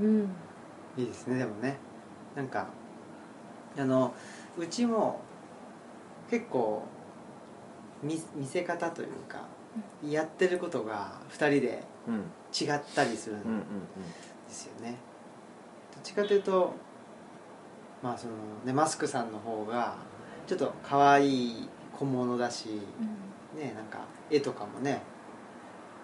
[0.00, 0.28] うん。
[0.96, 1.78] いいですねでもね。
[2.34, 2.66] なんか
[3.78, 4.14] あの
[4.58, 5.20] うちも
[6.30, 6.82] 結構
[8.02, 9.46] 見見せ方というか、
[10.04, 12.24] やってることが2人でうん。
[12.52, 13.60] 違ったりするんうんうん
[14.46, 14.98] ですよね、
[15.94, 16.74] どっちかというと
[18.02, 18.34] まあその
[18.66, 19.96] ねマスクさんの方が
[20.46, 22.66] ちょっと可愛い小物だし、
[23.56, 25.00] ねなんか絵とかもね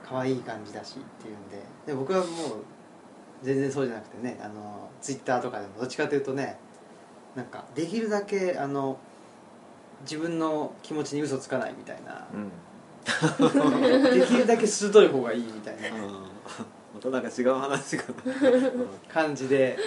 [0.02, 1.62] 可愛い感じだしっていうんで。
[1.86, 2.28] で僕はもう
[3.42, 6.58] 全然そうじゃなくてねあのツイッターとかでもどっちかというとね
[7.36, 8.98] なんかできるだけあの
[10.02, 12.26] 自分の気持ちに嘘つかないみたいな。
[12.32, 12.40] うん。
[12.40, 12.50] うん
[14.18, 15.80] できるだけ鋭い方がいいみたいな。
[16.94, 18.04] またなんか違う話が。
[19.08, 19.78] 感じで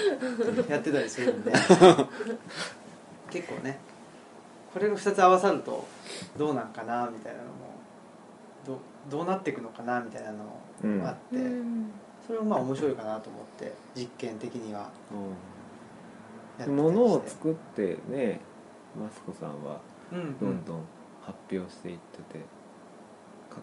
[0.67, 1.51] やってたりするんで。
[3.29, 3.79] 結構ね
[4.73, 5.87] これが2つ合わさると
[6.37, 7.51] どうなんかなみたいなのも
[8.65, 10.37] どどうなっていくのかなみたいなの
[10.97, 11.91] もあって、うん
[12.25, 14.79] それもまあ面白いかなと思って実験的には。
[14.81, 14.91] やって
[16.57, 16.71] たりして。
[16.71, 18.39] 物を作ってね
[18.99, 19.79] マスコさんは
[20.11, 20.83] どんどん
[21.21, 22.45] 発表していってて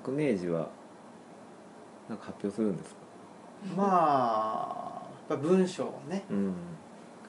[0.04, 0.70] 革命児は
[2.08, 2.96] なんか発表するんですか？
[3.76, 6.54] まあ文章をねうん。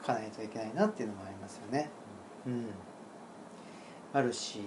[0.01, 1.89] 書かないといけないなっていうのもありますよね。
[2.47, 2.67] うん。
[4.13, 4.59] あるし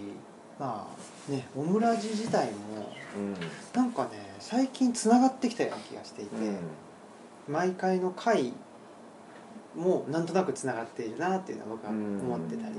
[0.59, 3.35] まあねオムラジ自体もうん。
[3.75, 6.31] なんかね最近つながってきたような気がしていて、
[7.49, 8.53] 毎回の回
[9.75, 12.75] もなんとなくつながっているなっていうのは僕は思ってたり、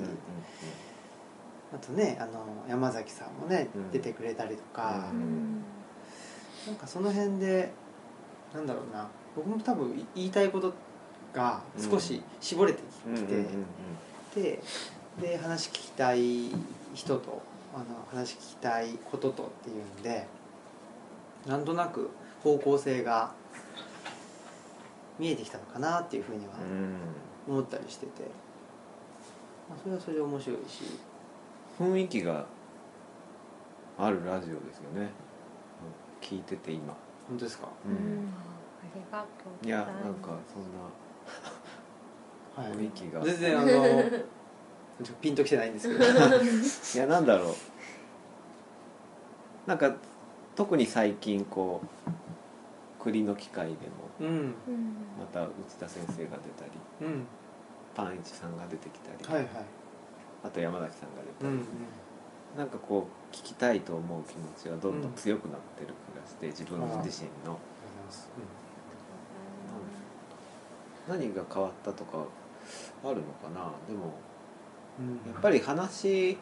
[1.73, 3.91] あとねあの山崎さんもね、うん。
[3.91, 5.63] 出てくれたりとか、うん。
[6.67, 7.71] なんかその辺で
[8.53, 10.73] なんだろうな僕も多分言いたいこと
[11.33, 13.45] が少し絞れてうんきて、
[14.36, 14.62] で
[15.21, 16.51] で話聞きたい
[16.93, 17.41] 人と
[17.73, 20.27] あの話聞きたいこととっていうんで
[21.47, 22.09] なんとなく
[22.43, 23.31] 方向性が
[25.19, 28.23] 見えてきたのかなっていうふうにはうん思ったりしてて、
[29.69, 30.83] まあ、それはそれで面白いし。
[31.79, 32.45] 雰囲気が
[33.97, 35.09] あるラジオですよね。
[36.21, 36.95] 聞いてて今、
[37.27, 37.93] 本当ですか、うん。
[37.93, 37.97] あ
[38.95, 39.25] りがと
[39.62, 40.05] ういやございます。
[40.05, 40.63] なんかそん
[42.63, 43.21] なはい、雰囲気が。
[43.25, 43.67] 全然あの
[44.99, 46.03] ちょっとピンときてないんですけど。
[46.06, 46.08] い
[46.97, 47.56] やなんだろう。
[49.67, 49.95] なんか
[50.56, 53.77] 特に最近こう栗の機会でも
[54.19, 54.27] うん。
[54.27, 54.53] うん
[55.19, 57.25] また内田先生が出たりうん。
[57.95, 59.65] パンイチさんが出てきたり、はいはい。
[60.43, 61.65] あと山崎さんが出たり、うんうん。
[62.58, 67.58] なんかこう聞きたいと思う気持ちがどんどん強くなってる気がして自分自身の。
[71.08, 72.19] 何が変わったとか
[73.03, 73.71] あるのかな？
[73.88, 74.12] でもうん
[74.99, 76.38] やっぱり話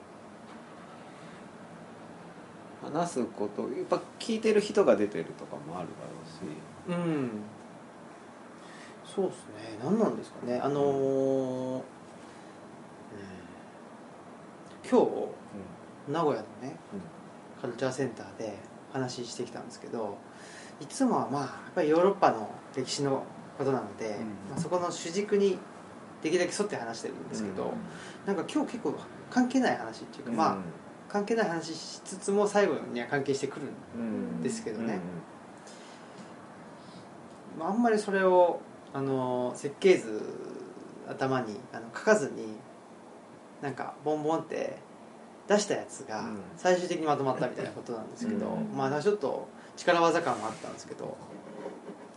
[2.83, 6.97] 話すことやっぱ聞いてる人が出てるとかもあるだろうし。
[6.97, 7.29] うん。
[9.05, 9.77] そうですね。
[9.83, 10.59] 何なんですかね。
[10.59, 11.81] あのーうん。
[14.89, 16.75] 今日名古屋のね
[17.61, 18.57] カルチャーセンターで
[18.91, 20.17] 話してきたんですけど
[20.81, 23.23] いつもはまあやっぱりヨーロッパの歴史の
[23.57, 24.13] ことなので、うん。
[24.49, 25.59] まあ、そこの主軸に
[26.21, 27.73] できるだけ沿って話してるんですけど、
[28.25, 28.95] なんか今日結構
[29.29, 30.57] 関係ない話っていうか、まあ
[31.09, 34.99] 関係ない話しつつも最後には関係してくるうんですけどね。
[37.59, 38.61] まあ、あんまりそれを
[38.93, 40.21] あの設計図
[41.07, 42.55] 頭にあの書かずに
[43.61, 44.77] なんかボンボンって
[45.47, 46.37] 出したやつがうん。
[46.55, 48.77] 最終的にまとまったみたいなことなんですけど、うん。
[48.77, 51.17] まあちょっと力技感もあったんですけど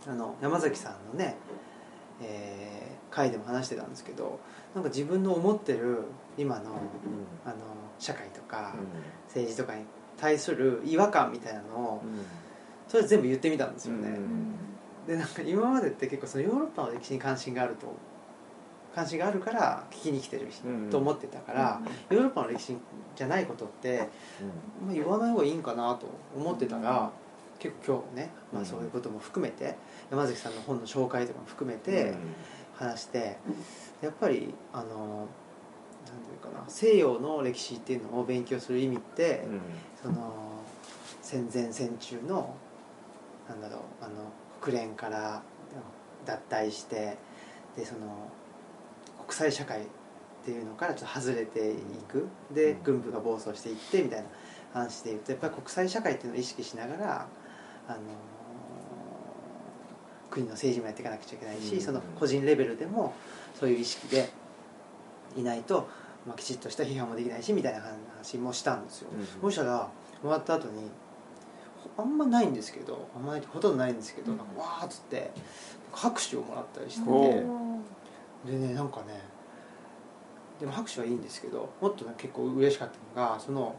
[0.07, 1.35] あの山崎さんのね、
[2.21, 2.84] えー
[3.15, 4.39] 回でも話してたんですけど
[4.73, 6.03] なんか自分の思ってる
[6.37, 6.63] 今の
[7.45, 7.55] あの
[7.97, 8.75] 社会とか
[9.27, 9.85] 政治とかに
[10.17, 12.01] 対する違和感みたいなのを
[12.89, 14.09] それ全部言ってみたんですよね。
[14.09, 14.55] うん。
[15.07, 17.87] でなんか今までって結構そのヨーロッパの歴史に関心があると
[18.93, 20.47] 関心があるから聞きに来てる
[20.89, 22.77] と思ってたから、ヨーロッパの歴史
[23.15, 24.09] じゃないことって、
[24.85, 27.11] まあ、言わない方がいいんかなと思ってたら、
[27.59, 29.75] 結構今日ね、まあ、うんそういうことも含めて、
[30.09, 32.13] 山崎さんの本の紹介とかも含めて
[32.75, 33.37] 話して、
[34.01, 39.45] やっぱりあのなんていうかな西洋の歴史っていうのを勉強する意味って、
[40.01, 40.33] その
[41.21, 42.55] 戦前戦中の
[43.49, 44.13] なんだろうあの
[44.61, 45.41] 国連から
[46.25, 47.17] 脱退して
[47.75, 48.31] でその
[49.25, 49.83] 国際社会っ
[50.43, 51.75] ていうのからちょっと外れてい
[52.07, 52.27] く。
[52.51, 52.83] でうん。
[52.83, 54.25] 軍部が暴走していってみたいな
[54.73, 57.27] 話でいうとやっぱり国際社会っていうのを意識しながら
[57.87, 57.99] あの
[60.35, 61.81] 国の政治もやっていかなくちゃいけないし、うん。
[61.81, 63.13] その個人レベルでも
[63.57, 64.29] そういう意識で
[65.37, 65.87] いないと、
[66.27, 69.89] まあ、きちっとした批判もできないしみたいな話もしたんですよ、うんそしたら
[70.21, 70.89] 終わった後に
[71.95, 74.37] ほあんまないんですけどあんまないほとんどないんですけど、うん。
[74.37, 75.31] なんかわーっつって
[75.91, 77.43] 拍手をもらったりしておて
[78.47, 79.21] うでねなんかね
[80.59, 83.75] でも拍手はいいんですけどもっとね結構嬉しかったのがその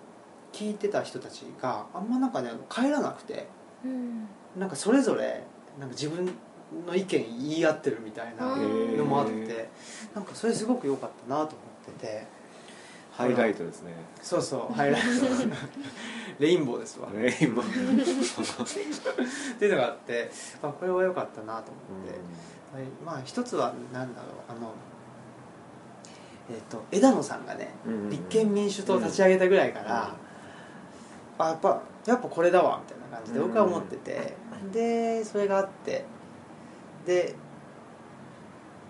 [0.53, 3.49] 聞いてた人たちがあんまなんかね帰らなくて
[3.85, 4.29] うん。
[4.57, 5.42] なんかそれぞれ
[5.79, 6.31] なんか自分
[6.87, 7.09] の意見
[7.48, 9.68] 言い合ってるみたいなのもあってへ
[10.14, 11.61] なんかそれすごく良かったなと思
[11.92, 12.37] ってて。
[13.12, 13.92] ハイライトですね。
[14.20, 15.07] そうそう ハイライト。
[16.38, 17.09] レインボーですわ。
[17.14, 17.64] レインボー。
[17.64, 20.31] っていうのがあって
[20.62, 22.11] あこれは良かったなと思って、
[22.76, 24.72] はいまあ一つは何だろうあの
[26.50, 30.14] えっ、と枝野さんがねうん立憲民主党を立ち上げたぐらいから、
[31.38, 34.37] あやっぱやっぱこれだわみたいな感じで僕は思ってて、
[34.72, 36.05] でそれがあって
[37.07, 37.35] で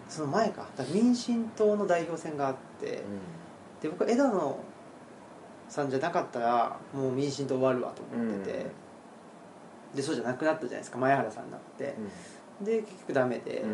[0.08, 0.66] その前か。
[0.92, 3.02] 民進党の代表選があって
[3.82, 4.58] で僕は枝野
[5.68, 8.66] さんじゃなかったらもう民進党終わるわと思ってて、
[9.94, 10.98] でそうじゃなくなったじゃないですか。
[10.98, 11.94] 前原さんになって、
[12.62, 13.64] で結局ダメで、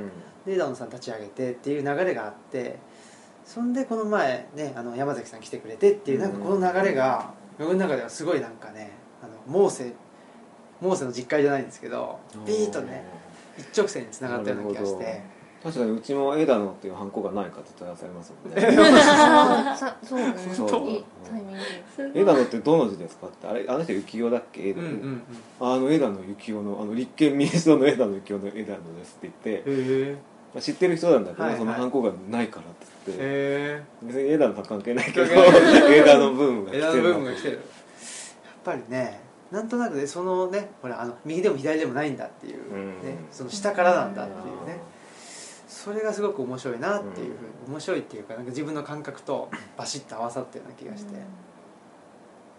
[0.46, 2.78] で枝野さん立ち上げてっていう流れがあって。
[3.44, 9.92] そんでこの前ねあの山崎さん来てくれてっていうなんかこの流れが僕の中ではすごいなんかねあのモーセ
[10.81, 13.05] モーセの実会じゃないんですけどピーッとね
[13.58, 15.42] 一直線につながったような気がして。
[15.62, 18.60] 確かにうちも枝野っていうハンコがないかって問い合わせありますもんね。
[20.02, 21.58] そうねそういいタイミング
[21.94, 24.70] すごい枝野ってどの字ですかってあれあの人幸男だっけ？
[24.70, 25.22] 枝野、うんうんうん。
[25.60, 30.16] あの枝野幸男のあの立憲民主党の枝野幸男の枝野ですって言って、へ
[30.52, 31.60] まあ、知ってる人なんだけど、はいはい。
[31.60, 33.82] そのハンコがないからって言って、え。
[34.02, 35.26] 別に枝野さん関係ないけど
[35.94, 37.54] 枝野ブームが来てる。
[37.54, 37.60] やっ
[38.64, 39.20] ぱりね
[39.52, 43.02] なんとなくねそのねほらあの右でも左でもないんだっていう、うん。
[43.02, 44.80] ね、その下からなんだっていうね。
[45.68, 51.14] それがすごく面白いなっていうふうに、面白いっていうかなんか自分の感覚とバシッと合わさったような気がして、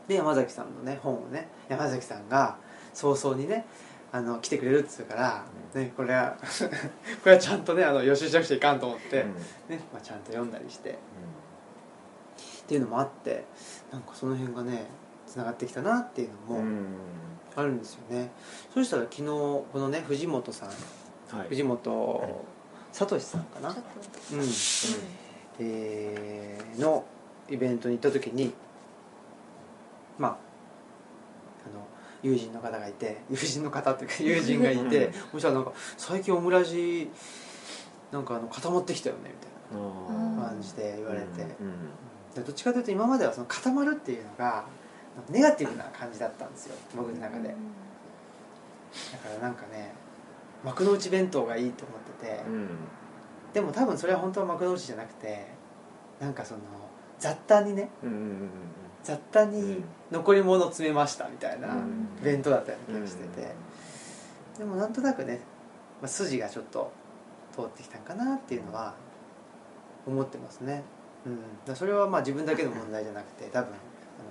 [0.08, 2.58] で山崎さんのね本をね山崎さんが
[2.94, 3.66] 早々にね
[4.12, 6.36] あの来てくれるって言うから、ね、これは
[7.24, 9.36] これはちゃんとねあの予習しなくちゃいかんと思って、うん。
[9.36, 10.92] ねまあ、ちゃんと読んだりして。
[10.92, 13.46] っていうのもあって
[13.92, 14.86] なんかその辺がね
[15.34, 16.86] つながってきたなっていうのもうん。
[17.56, 18.32] あるんですよね、
[18.74, 21.48] そしたら昨日このね藤本さんはい。
[21.50, 22.46] 藤本
[22.92, 23.84] 聡さんかな、ちょっ
[24.34, 24.44] うん。
[25.60, 27.06] えーの
[27.50, 28.54] イベントに行った時に
[30.18, 30.34] まああ
[31.76, 31.86] の
[32.24, 37.12] 友人の方がいて友人の方っていうか 友人がいてうんそしたらなんか「最近オムラジ
[38.12, 39.30] なんかあの固まってきたよね」
[39.72, 41.90] みたいあな感じで言われて、うん。
[42.34, 44.66] でどっちかというと今まではその固まるっていうのが
[45.30, 47.50] ネガティブな感じだったんですよ僕の中で。
[47.50, 47.54] だ
[49.18, 49.94] からなんかね
[50.64, 52.70] 幕の内弁当がいいと思ってて、うん。
[53.54, 55.48] でも多分それは本当は幕の内じゃなくて
[56.20, 56.62] なんかその
[57.20, 58.50] 雑多にねうんうんうん
[59.04, 59.84] 雑多にうん。
[60.12, 62.08] 残り物詰めましたみたいなうん。
[62.22, 63.54] イベントだったような気がしてて、
[64.58, 65.42] でもなんとなくね、
[66.02, 66.92] まあ、筋がちょっと
[67.54, 68.94] 通ってきたんかなっていうのは
[70.06, 70.84] 思ってますね、
[71.68, 73.72] うん、それはまあ自分だけの問題じゃなくて多分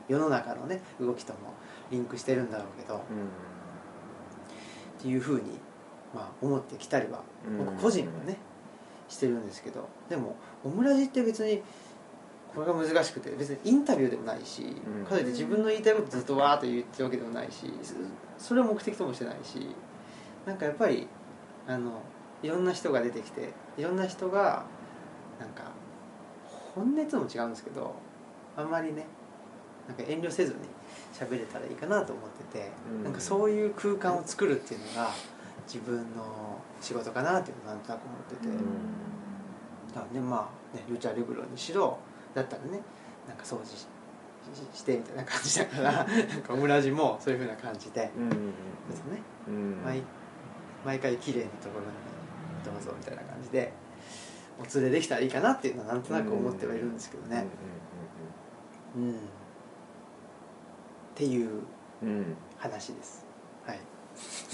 [0.08, 1.38] 世の中のね動きとも
[1.90, 3.00] リンクしてるんだろうけどっ
[5.00, 5.42] ていうふうに、
[6.14, 7.58] まあ、思ってきたりはうん。
[7.58, 8.36] 僕個人はね
[9.08, 11.62] してるんですけどでもオムラジって別に
[12.54, 15.04] これが難しくて別にインタビューでもないし、うん。
[15.04, 17.94] かといって自分の言いたいことずっとわーっと言ってるわけでもないしそ
[18.38, 19.68] それを目的ともしてないし
[20.46, 21.06] なんかやっぱり
[21.66, 22.02] あの
[22.42, 24.64] いろんな人が出てきていろんな人が
[25.38, 25.70] なんか
[26.74, 27.94] 本音っていうのも違うんですけど
[28.56, 29.06] あんまりね
[29.96, 30.58] なんか遠慮せずに
[31.12, 33.04] 喋れたらいいかなと思ってて、うん。
[33.04, 35.10] なんかそういう空間を作るっていうのが
[35.66, 38.48] 自分の仕事かなっていうのをなんとなく思ってて、
[39.94, 41.98] だからねまあねルチャリブロにしろ
[42.34, 42.80] だったらね
[43.28, 43.86] なんか掃除し
[44.72, 46.06] ししてみたいな感じだからなん
[46.42, 48.36] かオムラジもそういうふうな感じで、うんうんうん。
[48.90, 49.82] ですねうん。
[49.84, 50.02] 毎
[50.84, 51.92] 毎回綺麗なところに
[52.64, 53.72] どうぞみたいな感じで
[54.58, 57.46] お連れできたらいいかなっていうのはなんとなく思ってはいるんですけどね、
[58.96, 59.08] うんっていううん。
[59.08, 59.20] うん
[62.02, 62.36] うん。
[62.56, 63.24] 話です。
[63.66, 63.78] はい。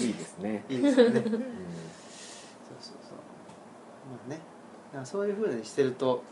[0.05, 0.63] いいですね。
[0.69, 1.21] いいですよね。
[1.21, 1.39] そううん。
[1.39, 1.41] そう
[2.79, 2.93] そう
[4.11, 4.35] まあね。
[4.91, 6.23] だからそういうふうにしてると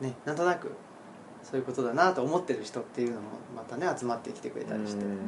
[0.00, 0.70] ねなんとなく
[1.42, 5.04] そういうことだなと思ってる人っていうのもまたね集まってきてくれたりして。
[5.04, 5.18] うん。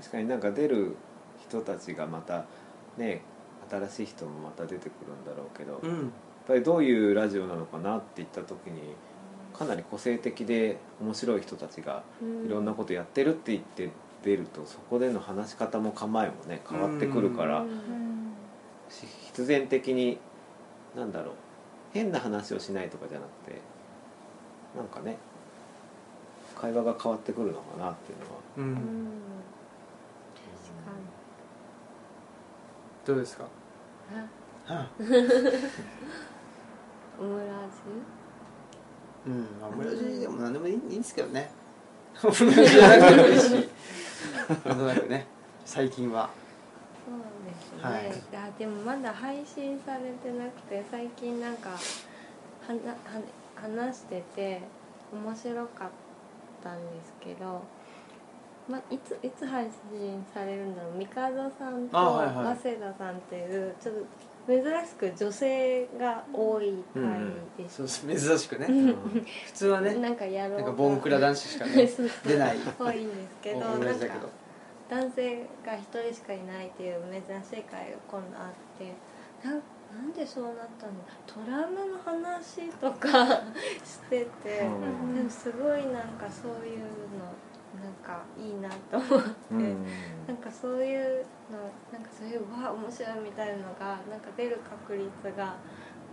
[0.00, 0.94] 確かになんか出る
[1.40, 2.44] 人たちがまた
[2.96, 3.22] ね
[3.70, 6.12] 新しい人もまた出てくるんだろうけど、やっうん
[6.46, 8.94] ぱりどういうラジオなのかなって言った時に
[9.58, 12.02] かなり個性的で面白い人たちが
[12.46, 13.90] いろんなことやってるって言って
[14.22, 17.64] 出るとそこでの話し方も構えもね変わってくるから
[18.90, 20.18] 必然的に
[20.96, 21.34] なんだろう
[21.92, 23.60] 変な話をしないとかじゃなくて
[24.76, 25.16] なんかね
[26.60, 28.24] 会話が変わってくるのかなっていうの
[28.74, 29.10] は。
[33.06, 33.44] どうですか？
[37.20, 37.48] オムラー
[39.26, 39.40] うん。
[39.60, 41.50] まあオムラジでも何でもいいいいんですけどね。
[42.22, 43.68] オムラジじゃなくてもいいし
[44.64, 45.26] なんとなくね。
[45.64, 46.30] 最近は。
[47.06, 51.76] そうですね、あでもまだ配信されてなくて最近なんかは
[52.84, 52.96] なは
[53.54, 54.62] 話してて
[55.12, 55.88] 面白かっ
[56.64, 57.62] たんですけど、
[58.68, 60.94] ま、いついつ配信されるんだろう。
[60.94, 62.56] ミカドさんとあはいはい。
[62.56, 64.00] 早稲田さんっていうちょっと
[64.46, 67.02] 珍しく女性が多い回
[67.64, 68.66] でそうす、珍しくね。
[68.68, 68.94] うん。
[69.46, 71.88] 普通はねなんかやろうなんかボンクラ男子しかね。
[72.26, 72.56] 出ない。
[72.78, 74.06] 多いんですけどなんか
[74.88, 78.94] 男性が一人しかいないっていう珍しい回が今度あって
[79.48, 80.92] ななんでそうなったの？
[81.26, 83.42] トラウマの話とか
[83.84, 84.68] してて、う
[85.06, 85.16] ん。
[85.16, 86.86] でもすごいなんかそういうの
[87.76, 89.86] なんかいいなと思って、うん。
[90.26, 91.58] なんかそういうの
[91.92, 95.56] なんかそういうわあ面白いみたいなのがなんか出る確率が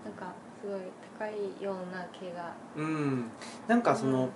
[0.04, 0.82] なんかすごい
[1.18, 2.54] 高いような気が。
[2.76, 3.26] うん。
[3.68, 4.30] なんかその、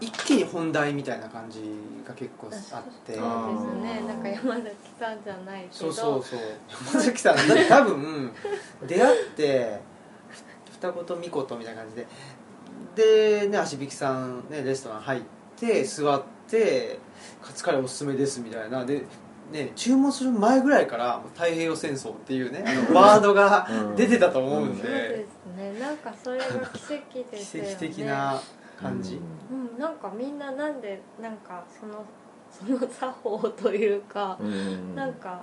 [0.00, 1.62] 一気に本題みたいな感じ
[2.06, 2.60] が結構あって。
[2.70, 3.22] そうですあ
[3.82, 4.00] ね。
[4.02, 4.66] ーなんか山崎
[4.98, 5.74] さんじゃないけど。
[5.74, 6.40] そうそうそう。
[6.92, 7.36] 山崎さん
[7.68, 8.32] 多分
[8.86, 9.80] 出会って
[10.28, 12.06] ふ二言三言みたいな感じで。
[12.96, 15.35] でね足引さん、ね、レストラン入って
[15.84, 16.98] 座って
[17.42, 18.84] 「カツカレーおすすめです」みたいな。
[18.84, 19.04] で、
[19.52, 23.96] ね、注文する前ぐらいから「太平洋戦争」っていうねあのワードがうん。
[23.96, 25.78] 出てたと思うんそうでですね。
[25.78, 27.70] なんかそれが奇跡ですね。
[27.70, 28.40] 跡的な
[28.80, 32.04] 感じ、うん、なんかみんななんでなんかその
[32.50, 34.94] その作法というか、うん。
[34.94, 35.42] なんか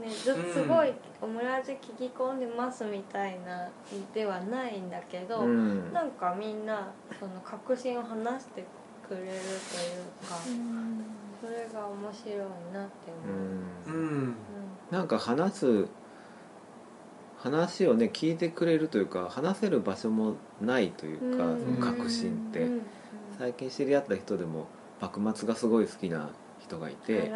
[0.00, 0.52] ねずうん。
[0.52, 3.68] すごいオムラジ聞き込んでますみたいな
[4.14, 5.92] ではないんだけど、うん。
[5.92, 8.64] なんかみんなその確信を話して
[9.10, 9.36] くれるという
[10.28, 10.36] か、
[11.40, 12.38] それが面白い
[12.72, 14.02] なって思う、うん。
[14.02, 14.34] うん。
[14.90, 15.86] なんか話す
[17.38, 21.60] 話をね聞いてくれるというか話せる場所もないというか、うん。
[21.60, 22.82] その確信って、うん。
[23.38, 24.66] 最近知り合った人でも
[25.00, 26.30] 幕末がすごい好きな
[26.60, 27.32] 人がいて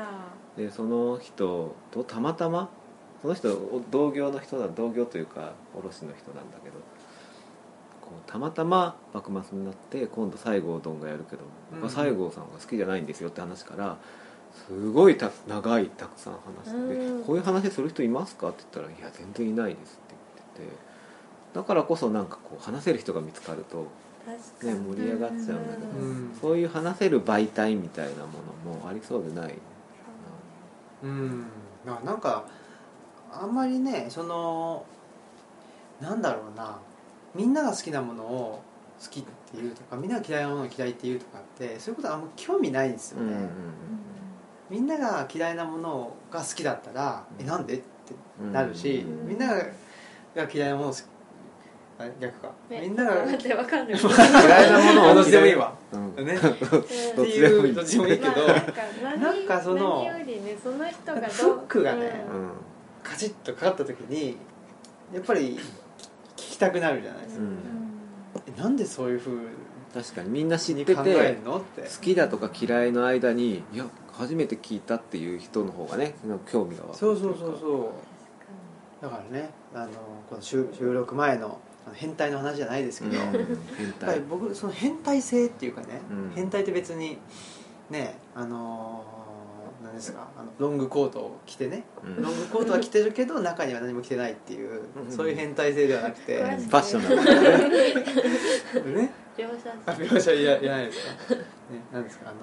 [0.56, 2.68] でその人とたまたま
[3.22, 6.76] その人お同業の人だ同業というか卸の人なんだけど
[8.04, 11.42] こうたまたま幕末になって今度西郷どんがやるけど
[11.72, 13.96] 僕は西郷さんが好きじゃないんですよって話から
[14.68, 17.24] すごいた長いたくさん話しててうん。
[17.24, 20.14] こういう話する人いますか?」って言ったら「いや全然いないです」って
[20.58, 20.78] 言ってて
[21.54, 23.86] だからこそなんかこう話せる人が見つかると、
[24.66, 26.38] ね、盛り上がっちゃうんだけど、うん。
[26.40, 28.32] そういう話せる媒体みたいなも
[28.66, 29.54] のもありそうでない
[31.02, 31.46] うん。
[31.86, 32.44] ななんか
[33.32, 34.84] あんまりねその
[36.00, 36.76] なんだろうな
[37.34, 38.62] みんなが好きなものを
[39.02, 43.48] 好きっていうとかみんなが嫌いなものを嫌いっていうとかってそういうことはあんま興味ないんですよね、
[44.70, 47.84] みんなが嫌いなものが好きだったら「えなんで?」って
[48.52, 49.28] なるし、うん。
[49.28, 49.62] みんなが
[50.52, 51.02] 嫌いなものを好き
[51.96, 53.36] あ逆か、ねみんなが嫌い
[54.72, 56.26] なものをどっちでもいいわうん。
[56.26, 58.72] ねどっていうどっちでもいいけど、まあなんか
[59.02, 62.50] 何なんかその何よりねその人がフックがねうん。
[63.02, 64.36] カチッとかかった時に
[65.12, 65.58] やっぱり
[66.36, 67.58] 聞きたくなるじゃないですか、うん。
[68.56, 69.40] えなんでそういうふう
[69.94, 71.82] 確かにみんな知っにてて考えるのって。
[71.82, 76.14] 好きだとか嫌いの間にいや初めて聞いたっていう人の方がね
[76.50, 77.92] 興味が湧くそうそうそうそ
[79.00, 79.02] う。
[79.02, 79.92] だからねあの
[80.28, 83.58] この収収録前のあの変態の話じゃないですけど、うん。
[83.76, 84.16] 変態。
[84.16, 86.32] り僕その変態性っていうかね、うん。
[86.34, 87.18] 変態って別に
[87.90, 89.13] ねあのー
[89.84, 90.28] 何ですか？
[90.36, 92.22] あのロングコートを着てね、うん。
[92.22, 95.12] ロングコートは着てるけど中には何も着てないっていう、うん。
[95.12, 97.24] そういう変態性ではなくて、詳しいファッショナルだ
[98.90, 101.40] ねね描写あ描写いらいらないですか、ね、
[101.92, 102.30] なんですか？
[102.30, 102.38] あの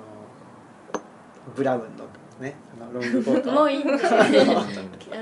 [1.56, 2.06] ブラウンの
[2.40, 3.52] ねあのロングコート。
[3.52, 3.84] もういい。
[3.84, 3.88] あ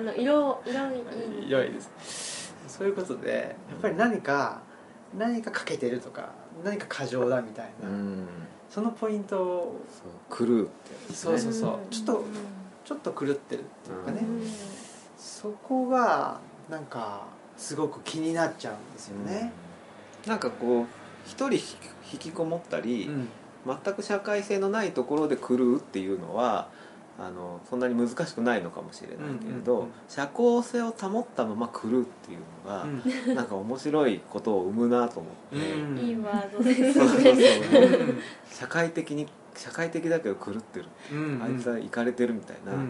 [0.02, 1.50] の色色いい。
[1.50, 2.54] 良いです。
[2.68, 4.62] そういうことでやっぱり何か
[5.18, 8.28] 何か欠けてるとか何か過剰だみたいな、うん
[8.70, 9.76] そのポイントを
[10.30, 11.90] そう狂うってやつそうそうそう、ん。
[11.90, 12.24] ちょっと
[12.86, 14.48] ちょっと狂ってるっていうかね、うん。
[15.18, 16.40] そこが
[16.70, 17.26] なんか
[17.58, 19.52] すごく気になっちゃうんですよね、
[20.26, 20.86] なんかこう
[21.26, 21.54] 一人
[22.12, 23.28] 引きこもったり、うん。
[23.66, 26.70] 全く社会性のないところで狂うっていうのは
[27.22, 32.70] あのそんなに難しくないのかもしれないけれど、うんうんうん社交性を保ったまま狂うっていうの
[33.28, 35.98] が、なんか面白いことを生むなと思って、うん。
[35.98, 38.20] いいワードですそうそうそううん
[38.52, 42.86] 社会的に社会的だけど狂ってる、うんあいつはイかれてるみたいな、うんうんう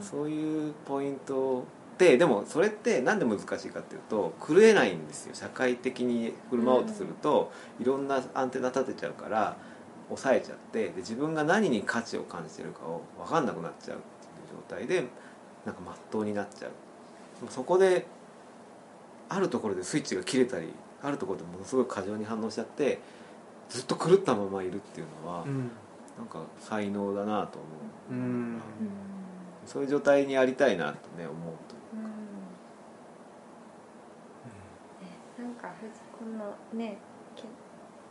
[0.00, 0.02] ん。
[0.02, 1.64] そういうポイント
[1.98, 5.34] ででもそれってなんで難しいかっていうと狂えないんですよ。
[5.34, 9.56] 社会的に振る舞おうとすると、いろんなアンテナ立てちゃうから
[10.08, 15.04] 抑えちゃってで自分が何に価値を感じてるかを分かんなくなっちゃうっていう状態で
[15.64, 16.70] なんかまっとうになっちゃう。
[17.50, 18.06] そこで
[19.28, 23.00] あるところでスイッチが切れたりあるところでものすごい過剰に反応しちゃって
[23.68, 25.70] ずっと狂ったままいるっていうのは、うん。
[26.16, 27.66] なんか才能だなと思
[28.10, 28.60] う、うん。
[29.66, 31.32] そういう状態にありたいなとね思う
[31.68, 31.74] と
[35.42, 37.13] なんかふじこのねけ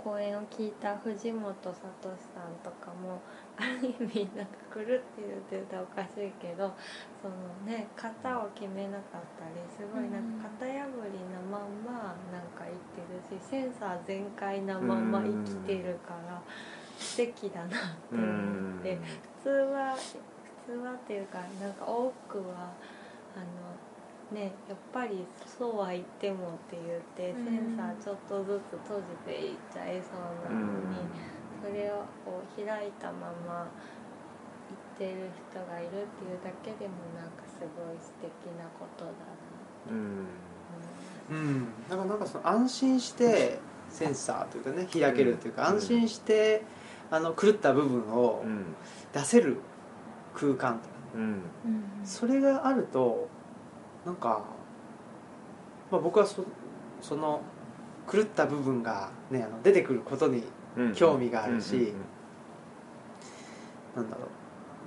[0.03, 3.21] 講演を聞いた藤本聡さんとかも
[3.55, 4.99] ある意味なんか狂ってるっ
[5.47, 6.73] て言ったらおかしいけど
[7.21, 7.35] その
[7.65, 16.41] ね型を決めなかったりすごいなんか型破りなまんまなんか生きてるしセンサー全開なまんま生きてるから
[16.97, 18.99] 素敵だなって思って
[19.39, 19.95] 普通は
[20.65, 22.73] 普通はっていうかなんか多くは
[23.35, 23.45] あの
[24.33, 27.45] ねやっぱりそうは言ってもって言ってうん。
[27.45, 30.97] センサーちょっとずつ閉じていっちゃいそうなのに、
[31.61, 33.67] それをこう開いたまま
[34.99, 36.01] 言ってる人がいるってい
[36.33, 39.15] うだけでもなんかすごい素敵なことだな
[39.91, 40.27] うん。
[41.29, 43.59] うん、だからなんかその安心して
[43.89, 45.75] センサーというかね開けるというか、うん。
[45.77, 46.63] 安心して
[47.11, 48.75] あの狂った部分をうん。
[49.13, 49.57] 出せる
[50.33, 51.11] 空間とかね。
[51.15, 51.41] うん。
[52.03, 53.29] それがあると
[54.05, 54.41] なんか、
[55.91, 56.43] まあ、僕はそ
[57.01, 57.41] その
[58.11, 60.43] 狂った部分が、ね、あの出てくることに
[60.77, 61.93] うん興味があるしうんうん
[63.95, 64.27] なんだろう。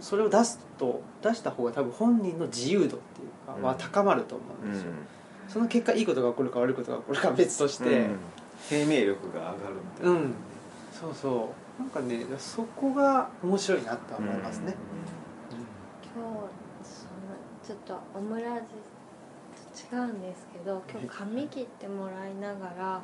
[0.00, 3.00] それを出すと出した方が多分本人の自由度っていう
[3.46, 3.78] かはうん。
[3.78, 4.92] 高まると思うんですよ、
[5.48, 8.16] その結果いいことが起こるか悪いことが起こるかは別として、うん。
[8.60, 9.56] 生命力が上がる
[9.98, 10.10] みたいな。
[10.10, 10.34] うん、
[10.92, 11.82] そうそう。
[11.82, 14.74] なんかねそこが面白いなとは思いますね、
[16.02, 17.18] 今日その
[17.62, 18.66] ちょっとオムラジと
[19.92, 23.02] 違うんですけど今日髪切ってもらいながら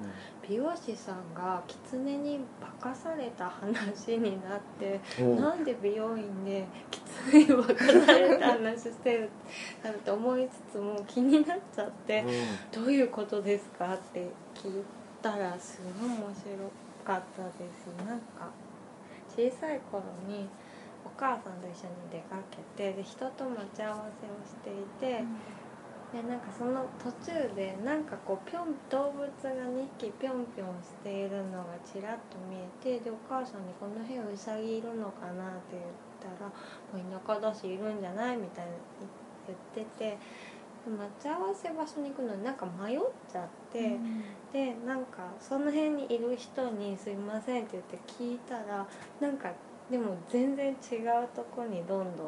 [0.48, 2.40] 美容師さんが狐に
[2.80, 5.24] 化かされた話になってう。
[5.24, 9.30] んなんで美容院で狐に化かされた話してる
[9.84, 12.24] なんて思いつつも気になっちゃって
[12.72, 14.84] 「どういうことですか?」って聞い
[15.22, 16.26] たらすごい面白
[17.04, 17.86] かったです。
[18.04, 18.50] なんか
[19.28, 20.48] 小さい頃に
[21.04, 25.24] お母さんと一緒に出かけてで人と待ち合わせをしていて、
[26.12, 36.50] でなんかその途中でなんかこうぴょん動物が2匹ぴょんぴょんしているのがちらっと見えてでお母さんに「この辺ウサギいるのかな?」って言ったら
[36.92, 38.72] 「もう田舎だしいるんじゃない?」みたいな
[39.48, 40.18] 言ってて
[40.84, 43.00] で待ち合わせ場所に行くのになんか迷っ
[43.30, 43.98] ちゃって。
[44.52, 48.86] でなんかその辺にいる人に「すいません」って言って聞いたら
[49.18, 49.50] なんか
[49.90, 52.26] でも全然違うとこにどんどん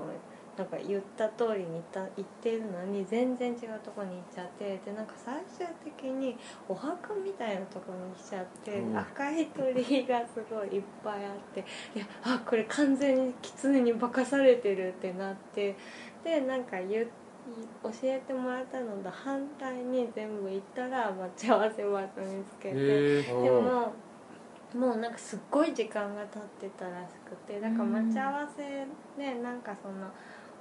[0.56, 6.36] なんか言った通りに行った行ってるのに全然違うとこに行っちゃってでなんか最終的に
[6.68, 8.98] お墓みたいなとこに来ちゃって、うん。
[8.98, 15.76] 赤い鳥居がすごいいっぱいあっていやあこれ完全に狐に化かされてるってなって
[16.22, 17.06] でなんか言っ
[17.82, 23.92] 教えてもらったのと反対に全部行ったら待ち合わせ場所見つけてへえでも
[24.74, 28.86] もうなんかすっごい時間が経ってたらしくてだから待ち合わせ
[29.16, 30.10] でなんかその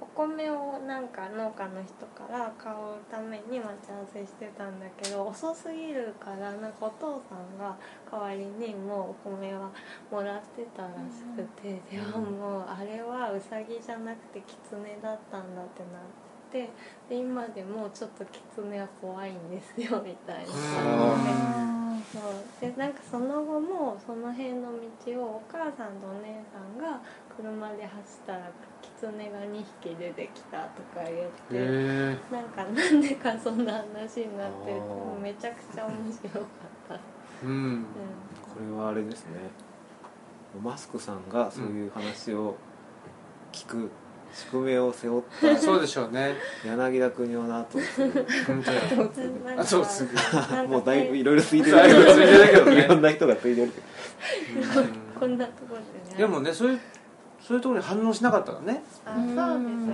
[0.04, 2.76] お米をなんか農家の人から買う
[3.10, 7.76] ために待ち合わせしてたんだけど遅すぎるからなんかお父さんが
[8.10, 9.70] 代わりにもうお米は
[10.10, 16.02] もらってたらしくて、でももうあれはウサギじゃなくてキツネだったんだってなっ
[16.52, 16.70] て
[17.08, 21.73] で今でもちょっとキツネは怖いんですよみたいな感じで。
[22.12, 24.72] そうでなんかその後もその辺の
[25.06, 27.00] 道をお母さんとお姉さんが
[27.36, 27.92] 車で走
[28.22, 28.50] ったら
[28.82, 36.42] キツネが2匹出てきたとか言ってなんかなんでかそんな話になってあーめちゃくちゃ面白かっ
[36.88, 36.98] た、え
[37.44, 37.84] うん
[38.42, 39.50] これはあれですね
[40.62, 42.56] マスクさんがそういう話を
[43.52, 43.90] 聞く
[44.34, 46.34] 宿命を背負ったそうでしょうね。
[46.66, 47.78] 柳田国男の後
[49.56, 50.68] あそうすぐ。
[50.68, 52.84] もうだいぶいろいろついてだいぶついてるけどね。
[52.84, 53.80] いろんな人がついてるけ
[54.60, 54.86] ど
[55.18, 56.16] こんなところでね。
[56.18, 56.80] でもねそういう
[57.40, 58.82] そういうところに反応しなかったらね。
[59.04, 59.24] あそう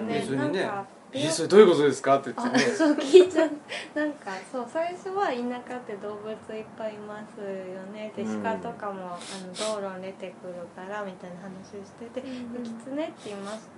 [0.09, 0.39] ですね。
[0.39, 2.63] 別にねなんか「えそれどういうことですか?」って言っあてね。
[2.73, 3.51] そう聞いちゃう。
[3.95, 5.33] なんかそう最初は田
[5.69, 7.47] 舎って動物いっぱいいますよ
[7.93, 8.13] ね。
[8.17, 8.43] でうん。
[8.43, 12.21] 鹿とかも、あの道路に出てくるからみたいな話をしてて
[12.57, 12.63] 「うん。
[12.63, 13.69] キツネって言います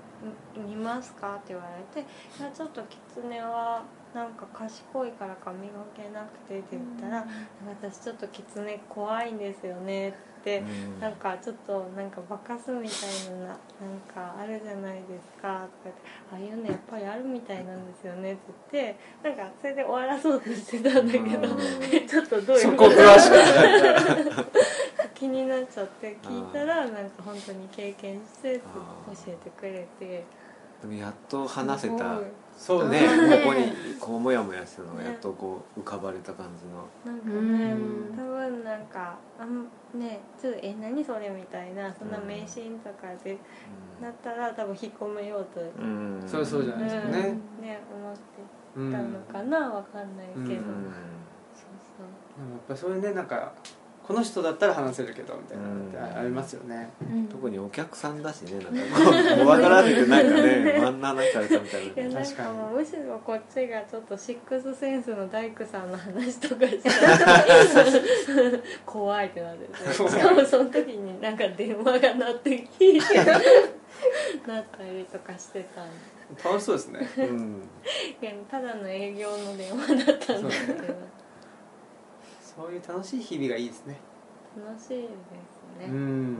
[0.56, 2.06] 見ますか?」って言われて
[2.38, 3.82] 「いやちょっとキツネは
[4.14, 7.26] なんか賢いから髪がけなくて」って言ったら
[7.66, 13.56] 「私ちょっとキツネ怖いんですよね」ってて、うんなんかちょっとなんかバカすみたいななん
[14.12, 16.02] かあるじゃないですかとか言って
[16.32, 18.42] ああいうのやっぱりあるみたいなんですよねって
[18.72, 18.96] 言って
[19.28, 22.06] なんかそれで終わらそうとしてたんだけどうん。
[22.06, 23.34] ちょっとどういうそこ詳しく
[25.22, 28.62] 気になっちゃって聞いたらなんか本当に経験して教
[29.28, 30.24] えてくれて。
[30.80, 32.18] でもやっと話せた。
[32.58, 33.02] そうね。
[33.02, 33.38] ね。
[33.44, 37.14] ここにこうモヤモヤしたのがやっとこう浮かばれた感じの。
[37.14, 38.16] なんかねうん。
[38.16, 43.38] 多分なんかあんねちょっとえ何それみたいなそんな迷信とかで
[44.02, 46.20] なったら多分引っ込めようと、うん。
[46.20, 47.22] うんそりゃそうじゃないですかね。
[47.60, 48.20] ね思って
[48.74, 50.48] うんたのかなわかんないけど、うん。
[50.48, 50.56] うん
[51.54, 52.06] そう。
[52.36, 53.52] でもやっぱりそれねなんか
[54.06, 56.18] この人だったら話せるけどみたいなのってうん。
[56.18, 56.90] ありますよね。
[57.00, 57.28] そう、うん。
[57.28, 58.96] 特にお客さんだしねなんか。
[59.36, 61.92] こう怖がられてなんかね真ん中されたみたいな。
[61.92, 67.44] 確かになんかもうむしろこっちがちょっとシックスセンスの大工さんの話とかしたら
[68.84, 72.98] 怖いってなっててしかもその時になんか電話が鳴ってきて
[74.46, 76.22] なったりとかしてたんで。
[76.42, 77.08] 楽しそうですね。
[77.18, 77.62] うん。
[78.20, 80.94] いやただの営業の電話だったんですけど
[82.54, 83.98] そういう楽しい日々がいいですね。
[84.56, 85.86] 楽しいですね。
[85.86, 86.32] ううん。
[86.34, 86.38] ん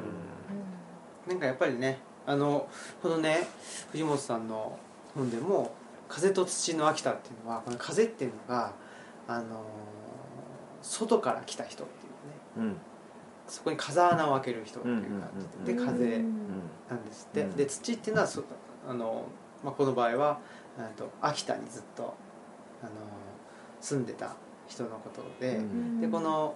[1.27, 2.69] なんかやっぱりねあの
[3.03, 3.47] このね
[3.91, 4.79] 藤本さんの
[5.15, 5.73] 本でも
[6.09, 8.73] 「風と土の秋田」っていうのはこの風っていうのが
[9.29, 9.65] あの
[10.83, 12.09] 外から来た人ってい
[12.63, 12.73] うね。
[12.73, 12.77] うん。
[13.47, 17.57] そこに風穴を開ける人っていう感じで,、うんで風うんなんですって、うん。
[17.57, 18.43] で土っていうのはそ
[18.89, 19.25] あの、
[19.65, 20.39] まあ、この場合は
[20.79, 22.15] えっと秋田にずっと
[22.83, 22.91] あの
[23.81, 24.35] 住んでた
[24.73, 26.01] 人のことで、うん。
[26.01, 26.55] でこの、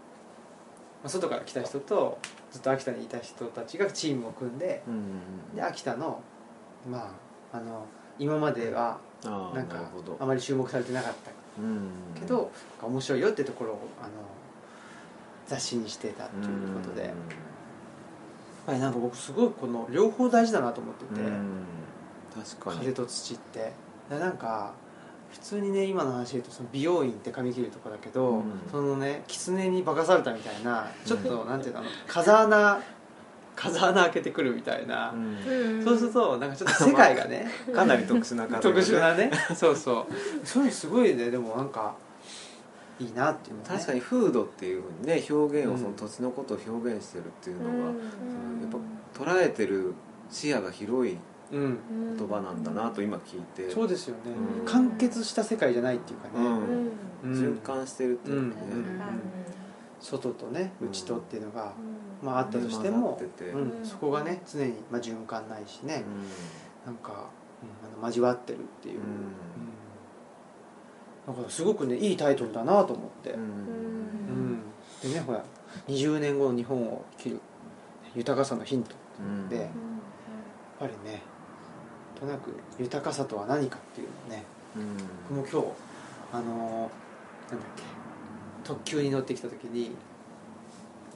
[1.03, 2.19] まあ、外から来た人と
[2.51, 6.23] ずっと秋田にいた人たちがチームを組んでうんで秋田の
[6.91, 7.15] ま
[7.53, 7.87] ああの
[8.19, 11.31] 今まではなんかあまり注目されてなかった。
[11.59, 12.51] うんけど、
[12.83, 14.11] 面白いよってところをあの
[15.47, 17.13] 雑誌にしてたということで、やっ
[18.67, 21.65] ぱりなんか僕すごいこの両方大事だなと思ってて、うん。
[22.35, 22.81] 確かに。
[22.81, 23.73] 風と土って。
[24.11, 24.75] でなんか
[25.37, 28.43] 普通にね今の話で言うとその美容院って髪切るとこだけど、うん。
[28.71, 32.81] そのね狐に化かされたみたいなちょっとなんていうの風穴
[33.55, 35.85] 風穴開けてくるみたいな、うん。
[35.85, 39.31] そうするとなんかちょっと世界がねかなり特殊な方特殊なね。
[39.55, 40.47] そうそう。
[40.47, 41.95] そういうのすごいねでもなんか
[42.99, 43.69] いいなっていうのね。
[43.69, 47.83] 確かに風土っていうふうにね表現をうんその土地のことを表現してるっていうのが、うん。
[47.85, 47.93] その
[48.63, 48.81] やっ
[49.15, 49.95] ぱ捉えてる
[50.31, 51.19] 視野が広いうん
[51.51, 52.63] 言葉なん。
[52.63, 54.67] だなと今聞いて、そうですよね、うん。
[54.67, 56.47] 完結した世界じゃないっていうかね、
[57.25, 57.33] うん。
[57.33, 57.41] うん。
[57.41, 58.79] 循環してるっていうかね、うん。
[58.79, 59.01] うん。
[60.01, 60.89] 外とねうん。
[60.89, 61.73] 内とっていうのが、
[62.23, 62.27] うん。
[62.27, 63.51] まああったとしても混ざってて。
[63.51, 63.85] うん。
[63.85, 66.05] そこがね常に、まあ、循環ないしね、
[66.85, 69.03] なんか、うん、あの交わってるっていう、うん。
[71.31, 71.37] うん。
[71.37, 73.41] なんかすごくねいいタイトルだなと思って、うん。
[73.41, 74.59] うん。
[75.03, 75.45] でねほら
[75.89, 77.41] 20年後の日本を生きる
[78.15, 79.49] 豊かさのヒントうん。
[79.49, 79.69] で、やっ
[80.79, 81.23] ぱりね
[82.19, 84.45] となく豊かさとは何かっていうのをね
[84.77, 85.43] うん。
[85.43, 85.77] 僕も今日
[86.33, 87.83] あのーなんだっけ
[88.65, 89.91] 特急に乗ってきた時に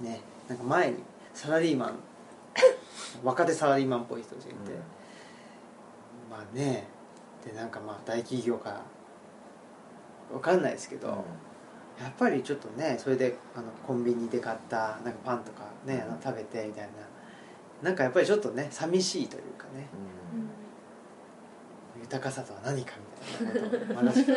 [0.00, 0.98] ねなんか前に
[1.34, 1.98] サラリーマン
[3.24, 4.72] 若手サラリーマンっぽい人たちがいて、
[6.30, 6.86] まあね
[7.44, 8.82] でなんかまあ大企業から
[10.32, 11.14] わかんないですけど、や
[12.08, 19.88] っぱりちょっとねそれであのコンビニで買ったなんかパンとかね、あの食べてみたいななんかやっぱりちょっとね寂しいというかね
[22.00, 22.94] 豊かさとは何か
[23.40, 24.32] みたいなことを私 考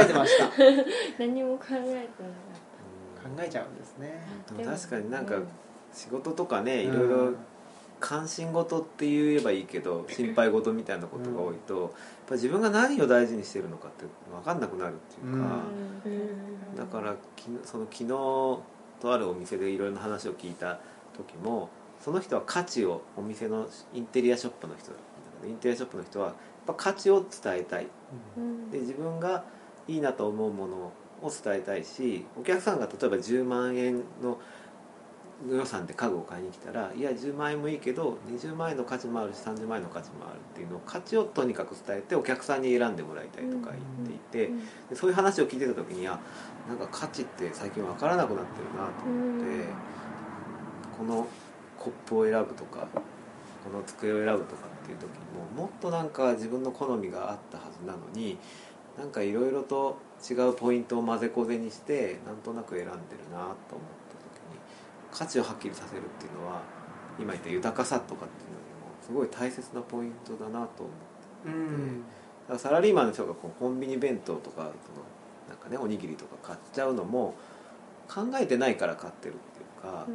[0.00, 0.46] えてました。
[0.48, 0.52] 考
[1.18, 4.22] 何も考えてなかっえちゃうんですね。
[4.56, 5.48] でも確かになんかうん。
[5.92, 6.98] 仕事とかねいうん。
[6.98, 7.34] ろいろ
[8.00, 11.90] 関心事って言えばいいけど心配事みたいなことが多いと、やっ
[12.28, 15.62] ぱ自分が何を大事にしてるのかって分かんなくなるっていうか、
[16.76, 18.08] ただからきその昨日
[19.00, 20.78] とあるお店でいろいろな話を聞いた
[21.16, 26.34] 時もその人は価値をお店のインテリアショップの人だったんだけどインテリアショップの人は
[26.68, 27.86] ぱ価値を伝えたい。
[28.70, 29.44] で自分が
[29.86, 30.76] いいなと思うもの
[31.22, 34.38] を伝えたいしお客さんが例えば10万円の
[35.48, 44.52] 予算で家具を買いに来たらいや10万円もいいけど20万円の価値もあるし30万円の価値もあるっていうのを価値をとにかく伝えてお客さんに選んでもらいたいとか言っていて、
[44.90, 46.18] でそういう話を聞いてた時にあ
[46.68, 49.64] なんか価値って最近分からなくなってるなと思って、
[50.98, 51.26] この
[51.78, 52.88] コップを選ぶとか
[53.68, 55.16] この机を選ぶとかっていう時に
[55.56, 58.38] ももっとなんか自分の好みがあったはずなのに
[58.98, 59.98] なんかいろいろと
[60.28, 62.94] 違うポイントを混ぜこぜにしてなんとなく選んでる
[63.30, 63.54] なと思っ
[64.08, 64.58] た時に
[65.12, 66.62] 価値をはっきりさせるっていうのは
[67.20, 70.90] 今言った豊かさとかっていうのにもすごい大切なポイントだなと思っ
[71.44, 71.48] て。
[71.48, 72.04] うん
[72.48, 74.72] だからサラリーマンの人がこうコンビニ弁当とかその
[75.50, 77.34] なんかねおにぎりとか買っちゃうのも
[78.08, 80.06] 考えてないから買ってるっていうか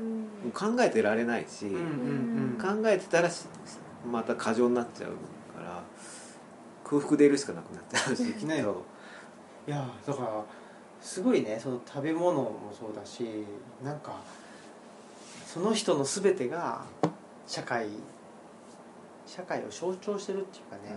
[0.53, 2.82] 考えてられないし、うんうんうん。
[2.82, 3.45] 考えてたらし
[4.09, 5.11] また過剰になっちゃう
[5.55, 5.84] から
[6.84, 8.45] 空腹でいるしかなくなっちゃうし。
[8.45, 8.66] ね
[9.66, 10.43] いやだから
[11.01, 13.45] すごいねその食べ物もそうだし
[13.84, 14.20] なんか
[15.45, 16.84] その人の全てが
[17.47, 17.88] 社会
[19.26, 20.95] 社会を象徴してるっていうかね、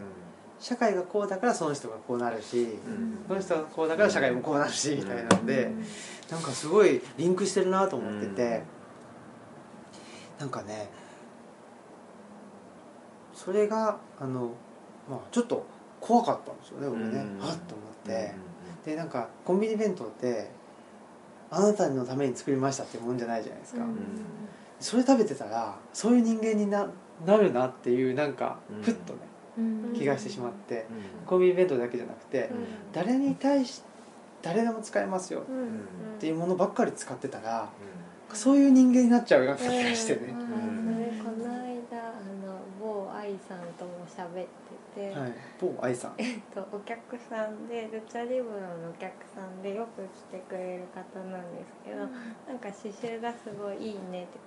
[0.58, 3.18] 社会がこうだからその人がこうなるし、うん。
[3.28, 5.70] この人がこうだから社会もこうなるし、みたいなので、
[6.30, 8.62] なんかすごいリンクしてるなと思ってて、
[10.38, 10.88] なんかね
[13.34, 14.52] それがあの、
[15.08, 15.66] まあ、ちょっと
[16.00, 17.38] 怖かったんですよね僕ね、うん。
[17.38, 18.34] はっと思って、
[18.84, 20.50] でなんかコンビニ弁当って
[21.50, 23.96] あなたのために作りましたっていうもんじゃないじゃないですか、うん。
[24.80, 26.88] それ食べてたらそういう人間にな
[27.26, 28.82] なるなっていうなんかうん。
[28.82, 29.35] ふっとね、うん
[29.94, 30.86] 気がしてしまって、
[31.20, 31.26] うん。
[31.26, 32.66] コンビニ弁当だけじゃなくて、うん。
[32.92, 33.82] 誰に対し
[34.42, 35.56] 誰でも使えますようん。
[35.56, 35.66] うん
[36.16, 37.68] っていうものばっかり使ってたら
[38.32, 41.14] うそういう人間になっちゃうような気がしてね、うん。
[41.14, 42.12] それこの間あ
[42.46, 44.46] の某愛さんとも喋っ
[44.94, 46.14] てて、はい、某愛さん。
[46.18, 52.08] えっと、お客さんでルチャリブロのお客さんでよく来てくれる方なんですけど、なん
[52.58, 54.38] か刺繍がすごいいいねって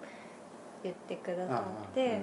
[0.84, 2.22] 言ってくださって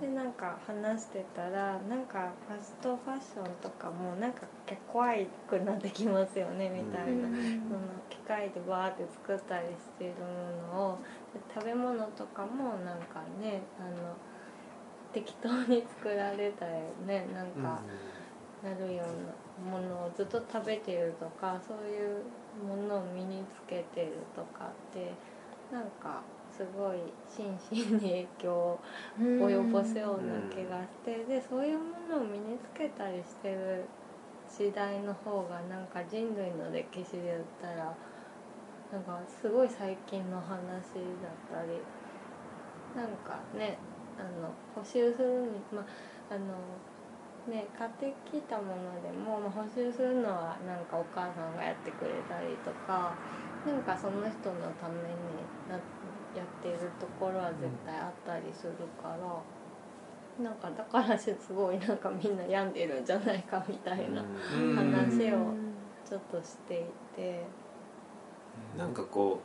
[0.00, 5.14] でなんか話してたらなんかファストファッションとかもなんか結構怖
[5.48, 10.12] くなってきますよねみたいな、その機械でバーって作ったりしてる
[10.72, 10.98] ものを
[11.32, 14.14] で食べ物とかもなんかねあの
[15.12, 16.72] 適当に作られたり
[17.06, 17.80] ねなんか。
[18.64, 22.24] なるようなものをずっと食べてるとかそういう
[22.66, 25.12] ものを身につけてるとかって
[25.70, 26.22] なんか
[26.56, 26.98] すごい
[27.28, 28.80] 心身に影響を
[29.18, 33.84] 及ぼすような気がしてでそういうものを身につけたりしてる
[34.48, 37.96] 時代の方がなんか人類の歴史で言ったら
[38.92, 40.82] なんかすごい最近の話だっ
[41.50, 41.82] たり
[42.94, 43.76] なんかね
[44.16, 46.54] あの補修するにまああの
[47.50, 53.16] ね買ってきたものでも、まあ、補修するのはなんかお母さんがやってくれたりとか
[53.66, 55.76] なんかその人のためにな
[56.34, 58.72] やってるところは絶対あったりする
[59.02, 59.42] から。
[60.42, 64.24] なんかだからすごいなんかみんな病んでるんじゃないかみたいな
[64.56, 64.74] うん。
[64.74, 65.54] 話を
[66.04, 66.84] ちょっとしてい
[67.16, 67.44] て。
[68.76, 69.40] なんかこ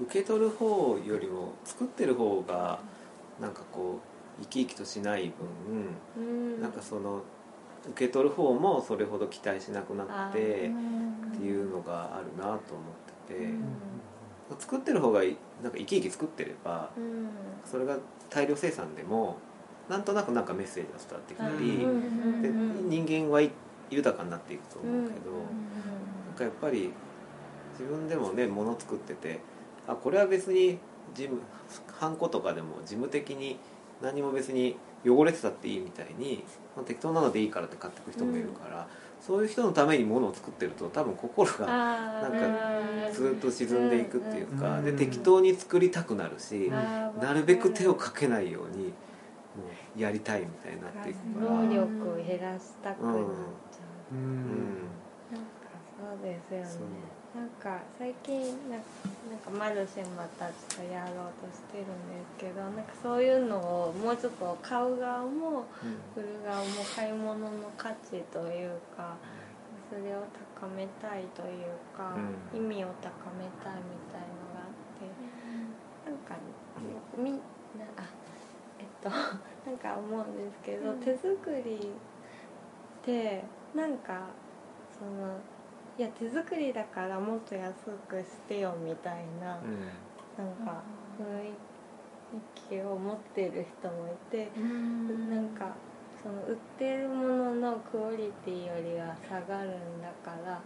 [0.00, 2.78] う受け取る方よりも作ってる方が
[3.40, 4.00] なんかこ
[4.40, 5.32] う生き生きとしない
[6.16, 6.20] 分う
[6.58, 6.62] ん。
[6.62, 7.22] なんかその
[7.90, 11.28] 受け取る方もそれほど期待しなくなあってー。
[11.28, 12.58] っていうのがあるなと思っ
[13.28, 13.44] てて。
[13.44, 13.64] うん
[14.58, 17.28] 作ってる方がいなんか生き生き作ってればうん
[17.64, 17.96] それが
[18.30, 19.38] 大量生産でも
[19.88, 23.50] なんとなくなんかメッセージが伝わってきたりうんでうん人間はい
[23.90, 25.30] 豊かになっていくと思うけど。
[25.30, 26.92] うんなんかやっぱり
[27.78, 29.40] 自分でもね物作ってて
[29.86, 30.78] あこれは別に
[31.14, 31.40] 事務
[31.98, 33.58] ハンコとかでも事務的に
[34.02, 34.76] 何も別に
[35.06, 36.44] 汚れてたっていいみたいに、
[36.74, 38.86] まあ、適当なのでいいからって買ってく人もいるから、
[39.26, 42.38] そういう人のために物を作ってると多分心がなんか
[43.12, 44.84] ずっと沈んでいくっていうか、うん。
[44.84, 46.70] で適当に作りたくなるし、
[47.20, 48.92] なるべく手をかけないようにも
[49.96, 51.50] うやりたいみたいになっていくから。
[51.62, 53.24] 能力を減らしたくなっちゃう、
[54.12, 54.76] うん
[55.96, 57.16] そうですよね。
[57.34, 58.40] なんか最近
[58.70, 58.76] な
[59.28, 65.66] なんかマルシェまたちょっとやろうとしてるんですけどなんかそういうのをもうちょっと買う側も
[66.16, 69.16] 売る側も買い物の価値というか
[69.90, 70.24] それを
[70.56, 72.16] 高めたいというか、
[72.52, 72.58] うん。
[72.58, 75.04] 意味を高めたいみたいのがあって
[76.04, 76.36] なんか
[77.16, 78.08] みなあ
[78.78, 79.10] えっと
[79.68, 81.00] なんか思うんですけど、うん。
[81.00, 81.30] 手作
[81.64, 81.92] り
[83.02, 83.44] って
[83.74, 84.28] なんか
[84.98, 85.38] その
[85.98, 87.72] いや手作りだからもっと安
[88.06, 90.82] くしてよみたいな、なんか
[91.18, 91.52] 雰囲
[92.68, 94.50] 気を持ってる人もいて、
[95.30, 95.74] なんか
[96.22, 100.62] その売ってるもののクオリティよりは下がるんだからなんか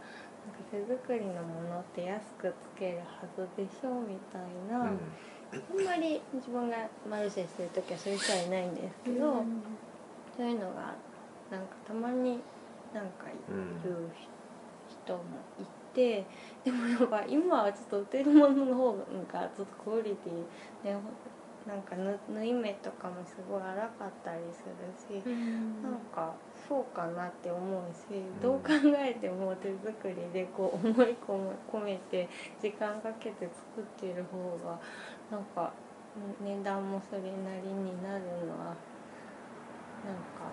[0.72, 3.04] 手作りのものって安くつけるは
[3.36, 6.76] ずでしょみたいな、あんまり自分が
[7.08, 9.44] マルシェしてる時はそういう人はいないんですけど、
[10.36, 10.94] そういうのが
[11.50, 12.40] なんかたまに
[12.92, 14.39] なんか言う人
[15.16, 15.22] も
[15.60, 16.24] いて
[16.64, 20.96] でもやっぱ今はちょっと売ってるものの方がちょっとクオリティね
[21.66, 25.22] なんか縫縫い目とかもすごい荒かったりするし、
[25.82, 26.34] なんか
[26.66, 32.28] そうかなって思うし、どう考えても手作りでこう思い込め込めて
[32.62, 34.80] 時間かけて作ってる方が
[35.30, 35.70] なんか
[36.42, 37.28] 値段もそれな
[37.62, 38.74] りになるのは
[40.02, 40.48] なんか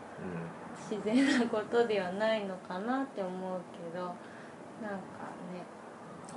[0.77, 3.61] 自然なことではないのかなって思う
[3.93, 4.13] けど
[4.81, 4.97] なんか
[5.53, 5.63] ね。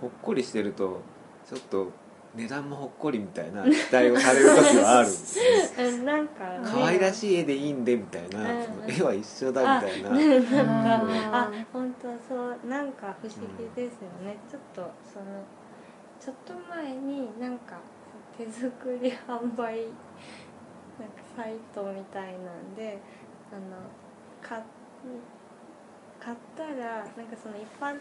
[0.00, 1.00] ほっこりしてると
[1.48, 1.92] ちょっと
[2.34, 5.08] 値段もほっこりみたいな期待をされる時はある。
[5.08, 5.38] んです
[5.76, 6.60] ねうんなんかね。
[6.64, 8.64] 可愛らしい絵でいいんでみたいな、うん。
[8.64, 11.10] その絵は一緒だみたいな、あねなんかうん。
[11.34, 15.24] あ本当そうなんか不思議ですよね、ちょっとその
[16.20, 17.78] ちょっと前になんか
[18.38, 19.86] 手作り販売
[20.98, 22.98] なんかサイトみたいなんで
[23.52, 23.60] あの
[24.40, 24.62] 買
[26.20, 27.96] 買ったらなんかその一般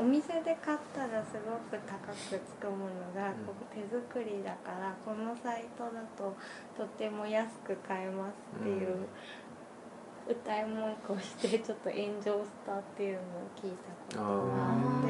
[0.00, 6.34] お店で買ったらすごく高くつくものが、こう手作りだからこのサイトだと
[6.76, 9.06] とても安く買えますっていう、
[10.28, 13.22] 歌い文句をして ちょっと炎上したっていうのを
[13.56, 13.76] 聞い
[14.12, 15.08] たことがあって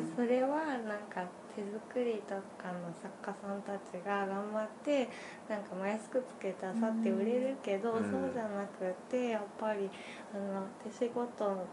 [0.00, 1.24] でそれはなんか
[1.54, 5.08] 手作りとかの作家さんたちが頑張って
[5.48, 8.10] なんかまあ安くつけてあさって売れるけど、うん。
[8.10, 9.90] そうじゃなくてやっぱり
[10.32, 11.66] あの手仕事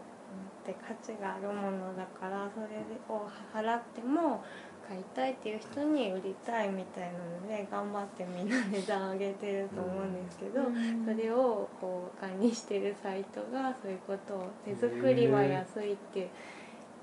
[0.62, 4.44] って価値があるものだからそれを払っても
[4.88, 10.62] 買いたいっていう人に売りたいみたいなので頑張ってみんな値段上げてると思うんですけど、
[11.04, 16.30] それをこう管理してるサイトがそういうことを手作りは安いって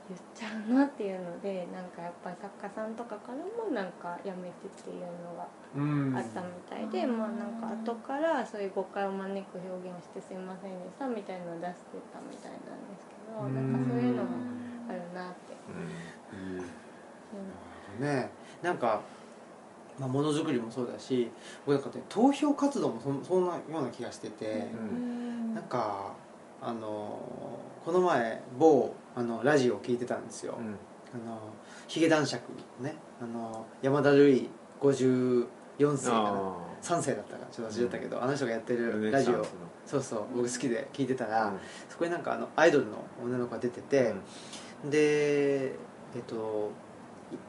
[0.08, 6.16] 言っちゃうなっていうのでなんかやっぱり作家さんとかからもなんかやめてっていうのがうん。
[6.16, 14.30] あったみたいで、まあなんか後からそういう誤解を招く表現をしてすいませんでしたみたいなのを出してたみたいなんですけどなんかそういうのも
[14.90, 15.56] あるなって。
[18.00, 18.06] うん。
[18.06, 18.30] ね。
[18.62, 19.02] なんか、
[20.00, 21.30] まあ、ものづくりもそうだし
[21.66, 25.54] 僕なんかね投票活動もそそんなような気がしてて、うん。
[25.54, 26.14] なんか
[26.62, 27.20] あの
[27.86, 30.66] この前某あのラジオを聞いてたんですよ、うん。
[31.14, 31.40] あの
[31.88, 32.42] ヒゲ男爵
[32.80, 34.50] のねあの山田るい
[34.82, 36.30] 54世かな。
[36.30, 39.46] あ3世だったかちょっと忘れたけど、あの人がやってーるラジオ。
[39.86, 41.58] そうそう僕好きで聞いてたら、の
[41.90, 42.92] そこになんかあのアイドルの
[43.24, 44.14] 女の子が出てて、
[44.90, 45.76] でえ
[46.20, 46.72] っと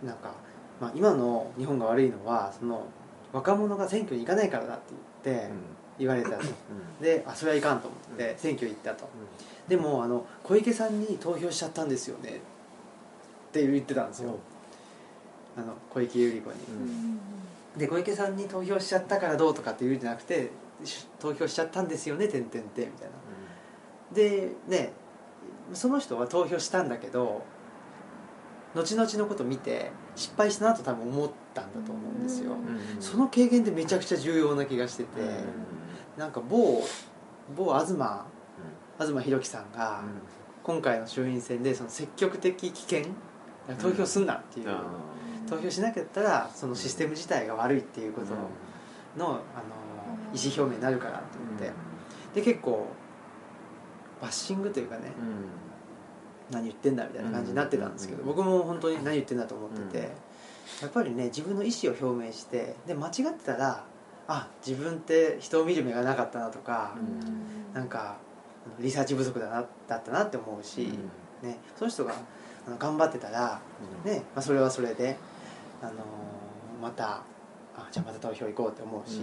[0.04, 0.32] なんか、
[0.80, 2.86] まあ、今の日本が悪いのはその
[3.32, 4.82] 若者が選挙に行かないからだって
[5.24, 5.50] 言って
[5.98, 6.36] 言われたと、
[7.00, 9.08] であそれはいかんと思って選挙行ったと、
[9.66, 12.32] でもあの小池さんに投票しちゃったんですよねっ
[13.52, 14.36] て言ってたんですよ、
[15.56, 17.18] あの小池百合子に、
[17.76, 20.50] で小池さんに投票しちゃったからどうとかって言うんじゃなくて
[20.84, 23.14] し投票しちゃったんですよねてんてんてんみたいな。
[24.14, 24.92] でね
[25.72, 27.42] その人は投票したんだけど
[28.74, 32.52] 後々のこと見て失敗したなと多分思ったんだと思うんですよ、
[33.00, 35.08] その経験ってめちゃくちゃ重要な気がしてて、
[36.16, 36.82] なんか某
[37.56, 37.96] 某東
[38.98, 40.02] 東博樹さんが
[40.62, 43.04] 今回の衆院選でその積極的危険
[43.80, 44.68] 投票すんなっていう、
[45.48, 48.28] 投票しなかったらそのシステム自体が悪いっていうこと
[49.18, 49.38] の,、あの
[50.34, 51.72] 意思表明になるからって言っ
[52.34, 52.86] て、で結構
[54.20, 55.12] バッシングというかね、
[56.50, 58.26] 何言ってんだみたいな感じになってたんですけど、うん。
[58.28, 60.04] 僕も本当に何言ってんだと思ってて、うん。
[60.04, 60.08] や
[60.88, 63.84] っぱりね自分の意思を表明してで間違ってたら
[64.26, 66.94] あ自分って人を見る目がなかったなとか、
[67.72, 68.16] なんか
[68.66, 70.88] あのリサーチ不足だなだったなって思うし、
[71.42, 72.14] ね、その人が
[72.78, 73.60] 頑張ってたら、
[74.04, 75.18] ねまあ、それはそれで、
[75.84, 77.22] あのーまた
[77.76, 79.20] あじゃあまた投票行こうって思うし、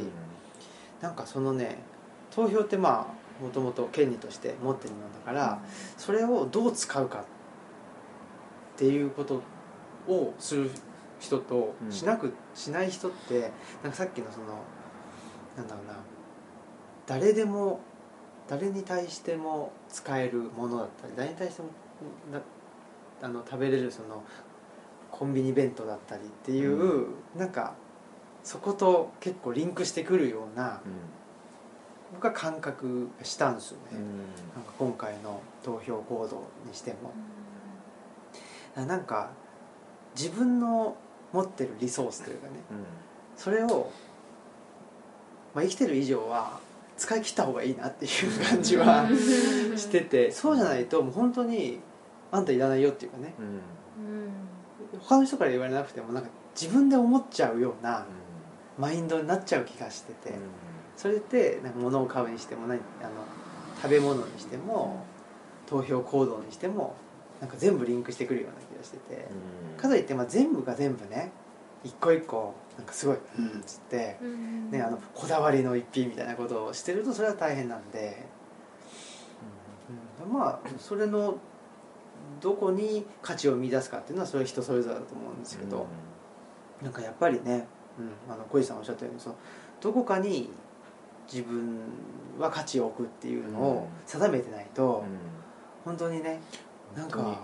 [1.00, 1.78] なんかそのね
[2.32, 3.08] 投票ってま
[3.40, 5.60] あもともと権利として持ってるものだから、
[5.98, 7.24] それをどう使うかっ
[8.78, 9.42] ていうこと
[10.08, 10.72] をする
[11.20, 13.52] 人とうんしなく、しない人って
[13.84, 14.48] なんかさっきのその
[15.56, 15.94] なんだろうな
[17.06, 17.80] 誰でも
[18.48, 21.68] 誰に対しても使えるものだったり誰に対しても
[22.32, 22.42] な
[23.22, 24.24] あの食べれるその
[25.12, 27.08] コンビニ弁当だったりっていう、
[27.38, 27.74] なんか
[28.44, 30.82] そこと結構リンクしてくるような
[32.14, 34.00] 僕は感覚がしたんですよね、
[34.56, 37.12] なんか今回の投票行動にしても。
[38.76, 39.32] なんか
[40.16, 40.96] 自分の
[41.34, 42.54] 持ってるリソースというかね
[43.36, 43.92] それを、
[45.54, 46.60] まあ、生きてる以上は
[46.98, 49.08] 使い切った方がいいなっていう感じは
[49.76, 51.80] しててそうじゃないともう本当に
[52.32, 53.34] あんたいらないよっていうかね
[55.04, 56.30] 他の人から言われなくてもなんか
[56.60, 58.06] 自分で思っちゃうような
[58.78, 60.34] マインドになっちゃう気がしてて
[60.98, 63.10] それってなんか物を買うにしても何あの
[63.82, 65.06] 食べ物にしても
[65.68, 66.96] 投票行動にしても
[67.40, 69.28] なんか全部リンクしてくるような気がしてて
[69.78, 71.32] かといってまあ全部が全部ね
[71.84, 74.18] 一個一個なんかすごい「うん」っつって、
[74.72, 78.24] ね、あのこだわりの一品みたいなことをしてるとそれは大変なんで、
[80.26, 80.34] うん。
[80.34, 81.38] まあそれの
[82.40, 85.86] どこに価値を見出すかっていうのはそれは人それぞれだと思うんですけど、
[86.82, 87.68] なんかやっぱりね、
[88.00, 89.36] うん、あの小石さんおっしゃったようにその
[89.82, 90.50] どこかに
[91.32, 91.80] 自分
[92.40, 95.04] は価値を置くっていうのを定めてないと、
[95.86, 96.40] 本当にね
[96.96, 97.42] なんか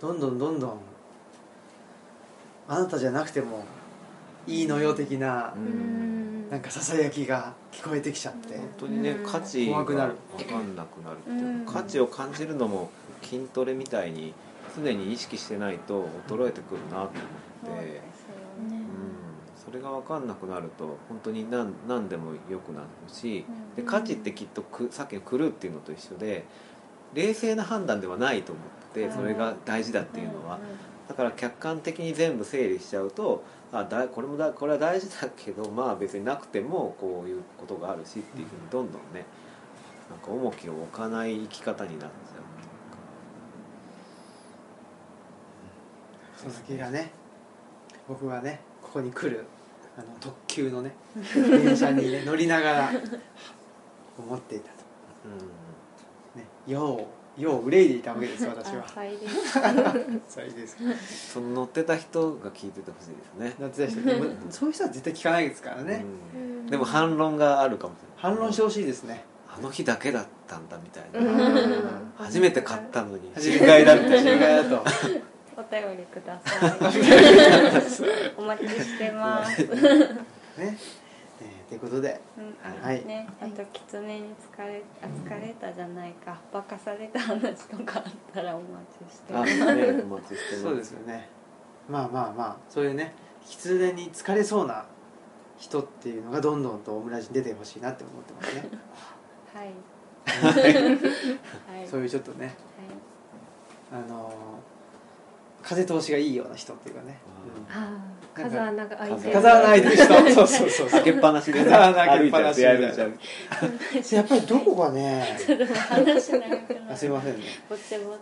[0.00, 0.78] どんどんどんどん
[2.68, 3.64] あなたじゃなくても
[4.46, 5.66] いいのよ的なううん。
[6.08, 11.64] んなんかささやきが聞こえてきちゃって本当にねうん価値が分かんなくなるっていううん。
[11.64, 12.90] か価値を感じるのも
[13.22, 14.34] 筋トレみたいに
[14.76, 17.12] 常に意識してないと衰えてくるなと思って。
[17.64, 23.44] そうん、それが分かんなくなると本当に何何でも良くなるし
[23.76, 23.88] でうん。
[23.88, 26.44] 価値ってきっとくさっきの狂うっていうのと一緒で
[27.14, 28.64] 冷静な判断ではないと思っ
[28.94, 30.58] ててそれが大事だっていうのは。
[31.08, 39.26] だから客観的に全部整理しちゃうとあだこれもだこれは大事だけどまあ別になくてもこういうことがあるしっていうふうにどんどんね
[40.08, 47.10] なんか重きを置かない生き方になっちゃ佐々木がね
[48.08, 49.44] 僕がねここに来る
[49.96, 50.94] あの特急のね
[51.34, 52.92] 電車に、ね、乗りながら
[54.18, 54.74] 思っていたと、
[56.34, 58.84] う、ね、世を世を憂いでいたわけです 私は。
[61.32, 63.08] その乗ってた人が聞いててほしい
[63.40, 63.54] ですね。
[63.58, 66.40] 夏でしたでもそういう人は絶対聞かないですからね、うん。
[66.40, 68.34] うんでも反論があるかもしれない。
[68.34, 69.24] 反論してほしいですね。
[69.54, 71.36] あの日だけだったんだみたいうん。
[71.36, 71.44] な
[72.16, 74.16] 初めて買ったのに心外だみた。
[74.16, 76.70] い心な外だとお便りください。
[78.36, 79.76] お待ちしてます、うん、ね、
[80.58, 82.20] えー、ということで。
[82.82, 83.04] はい。
[83.04, 83.28] ね。
[83.40, 86.38] あと狐に疲れあ疲れたじゃないか。
[86.52, 88.70] バカされた話とかあったらお待
[89.06, 89.74] ちしてあます。
[89.74, 91.28] ねお待ちしてますそうですよね。
[91.88, 92.56] まあまあまあ。
[92.68, 93.14] そういうね
[93.46, 94.86] 狐に疲れそうな
[95.58, 98.68] 人っていうのがどんどんとオムラジに出てほしいなって思ってますね。
[99.52, 99.72] はい。
[101.74, 101.86] はい。
[101.86, 102.46] そういうちょっとね。
[103.90, 104.04] はい。
[104.04, 104.71] あのー
[105.62, 107.18] 風通しがいいような人っていうかね、
[107.70, 109.32] ああ風穴が開いてる。
[109.34, 110.06] 風穴開いてる人。
[110.34, 111.64] そうそうそう開けっぱなしでね。
[111.64, 114.22] 風穴開けっぱなし歩いちゃう出歩いちゃう。
[114.22, 117.44] やっぱりどこがねあすいませんね。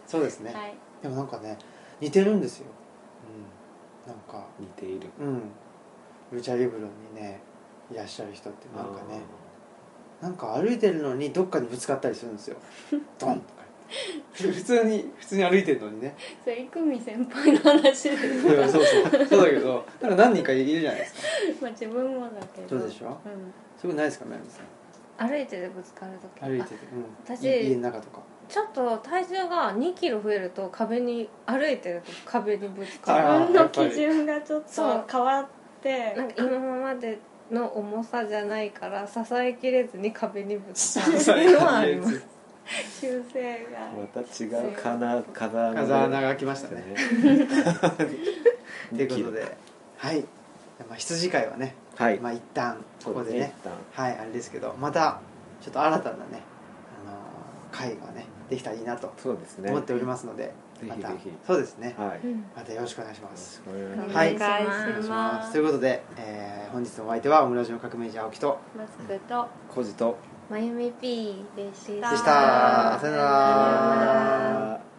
[0.07, 0.53] そうですね。
[0.53, 0.75] はい。
[1.03, 1.57] でもなんかね
[2.01, 2.67] 似てるんですよ、
[4.07, 4.47] うん、なんか。
[4.59, 5.09] 似ている。
[5.21, 5.43] うん。
[6.33, 7.41] ルチャリブロにね
[7.91, 9.21] いらっしゃる人ってなんかね。
[10.21, 12.57] なんか歩いてるのにどっかにぶつかったりするんですよ。
[13.19, 13.43] ドン
[14.33, 16.15] 普通に普通に歩いてるのにね。
[16.45, 19.27] それ郁美先輩の話ですいやそうそう。
[19.27, 21.21] そうだけどなんか何人かいるじゃないですか。
[21.63, 22.79] まあ自分もだけど。
[22.79, 23.07] そうでしょ？
[23.09, 23.13] うん。
[23.13, 23.33] そういう
[23.83, 25.29] ことないですかめぐみさん。
[25.29, 28.21] 歩いててぶつかる時歩いてて、うん、私い家の中とか。
[28.49, 35.47] ちょっと体重が2キロ増えると壁に歩いてると壁にぶつかある自分の基準がちょっと変わっ
[35.83, 36.15] て。
[36.17, 37.19] なんか今まで
[37.51, 41.15] の重さじゃないから支えきれずに壁にぶつかる。
[41.17, 42.27] ってそいうのはあります
[42.67, 43.91] 修正が。
[43.99, 46.95] また違うかな風穴風穴が開きましたね。
[48.91, 49.57] ということで
[49.97, 50.21] はい、
[50.89, 52.19] まあ、羊飼いはね、はい。
[52.21, 53.73] まあ一旦ここでね一旦。
[53.93, 55.21] はいあれですけどまた
[55.61, 56.23] ちょっと新たなね、
[57.07, 59.71] あのー会がねできたらいいなとそうですね。
[59.71, 60.53] 思っておりますので、
[60.83, 61.25] またぜひ。
[61.25, 62.21] ぜひそうですね、はい。
[62.25, 62.45] うん。
[62.57, 63.63] またよろしくお願いします。
[63.67, 64.17] よろしくお願いします。
[64.17, 64.35] はい。
[64.35, 65.53] お願いしまますす。
[65.53, 70.17] ということで、えー本日のお相手はオムラジの革命児青木とマスクとコジと
[70.51, 72.11] まゆみ P でした。
[72.11, 72.99] でした。
[73.01, 74.90] さよなら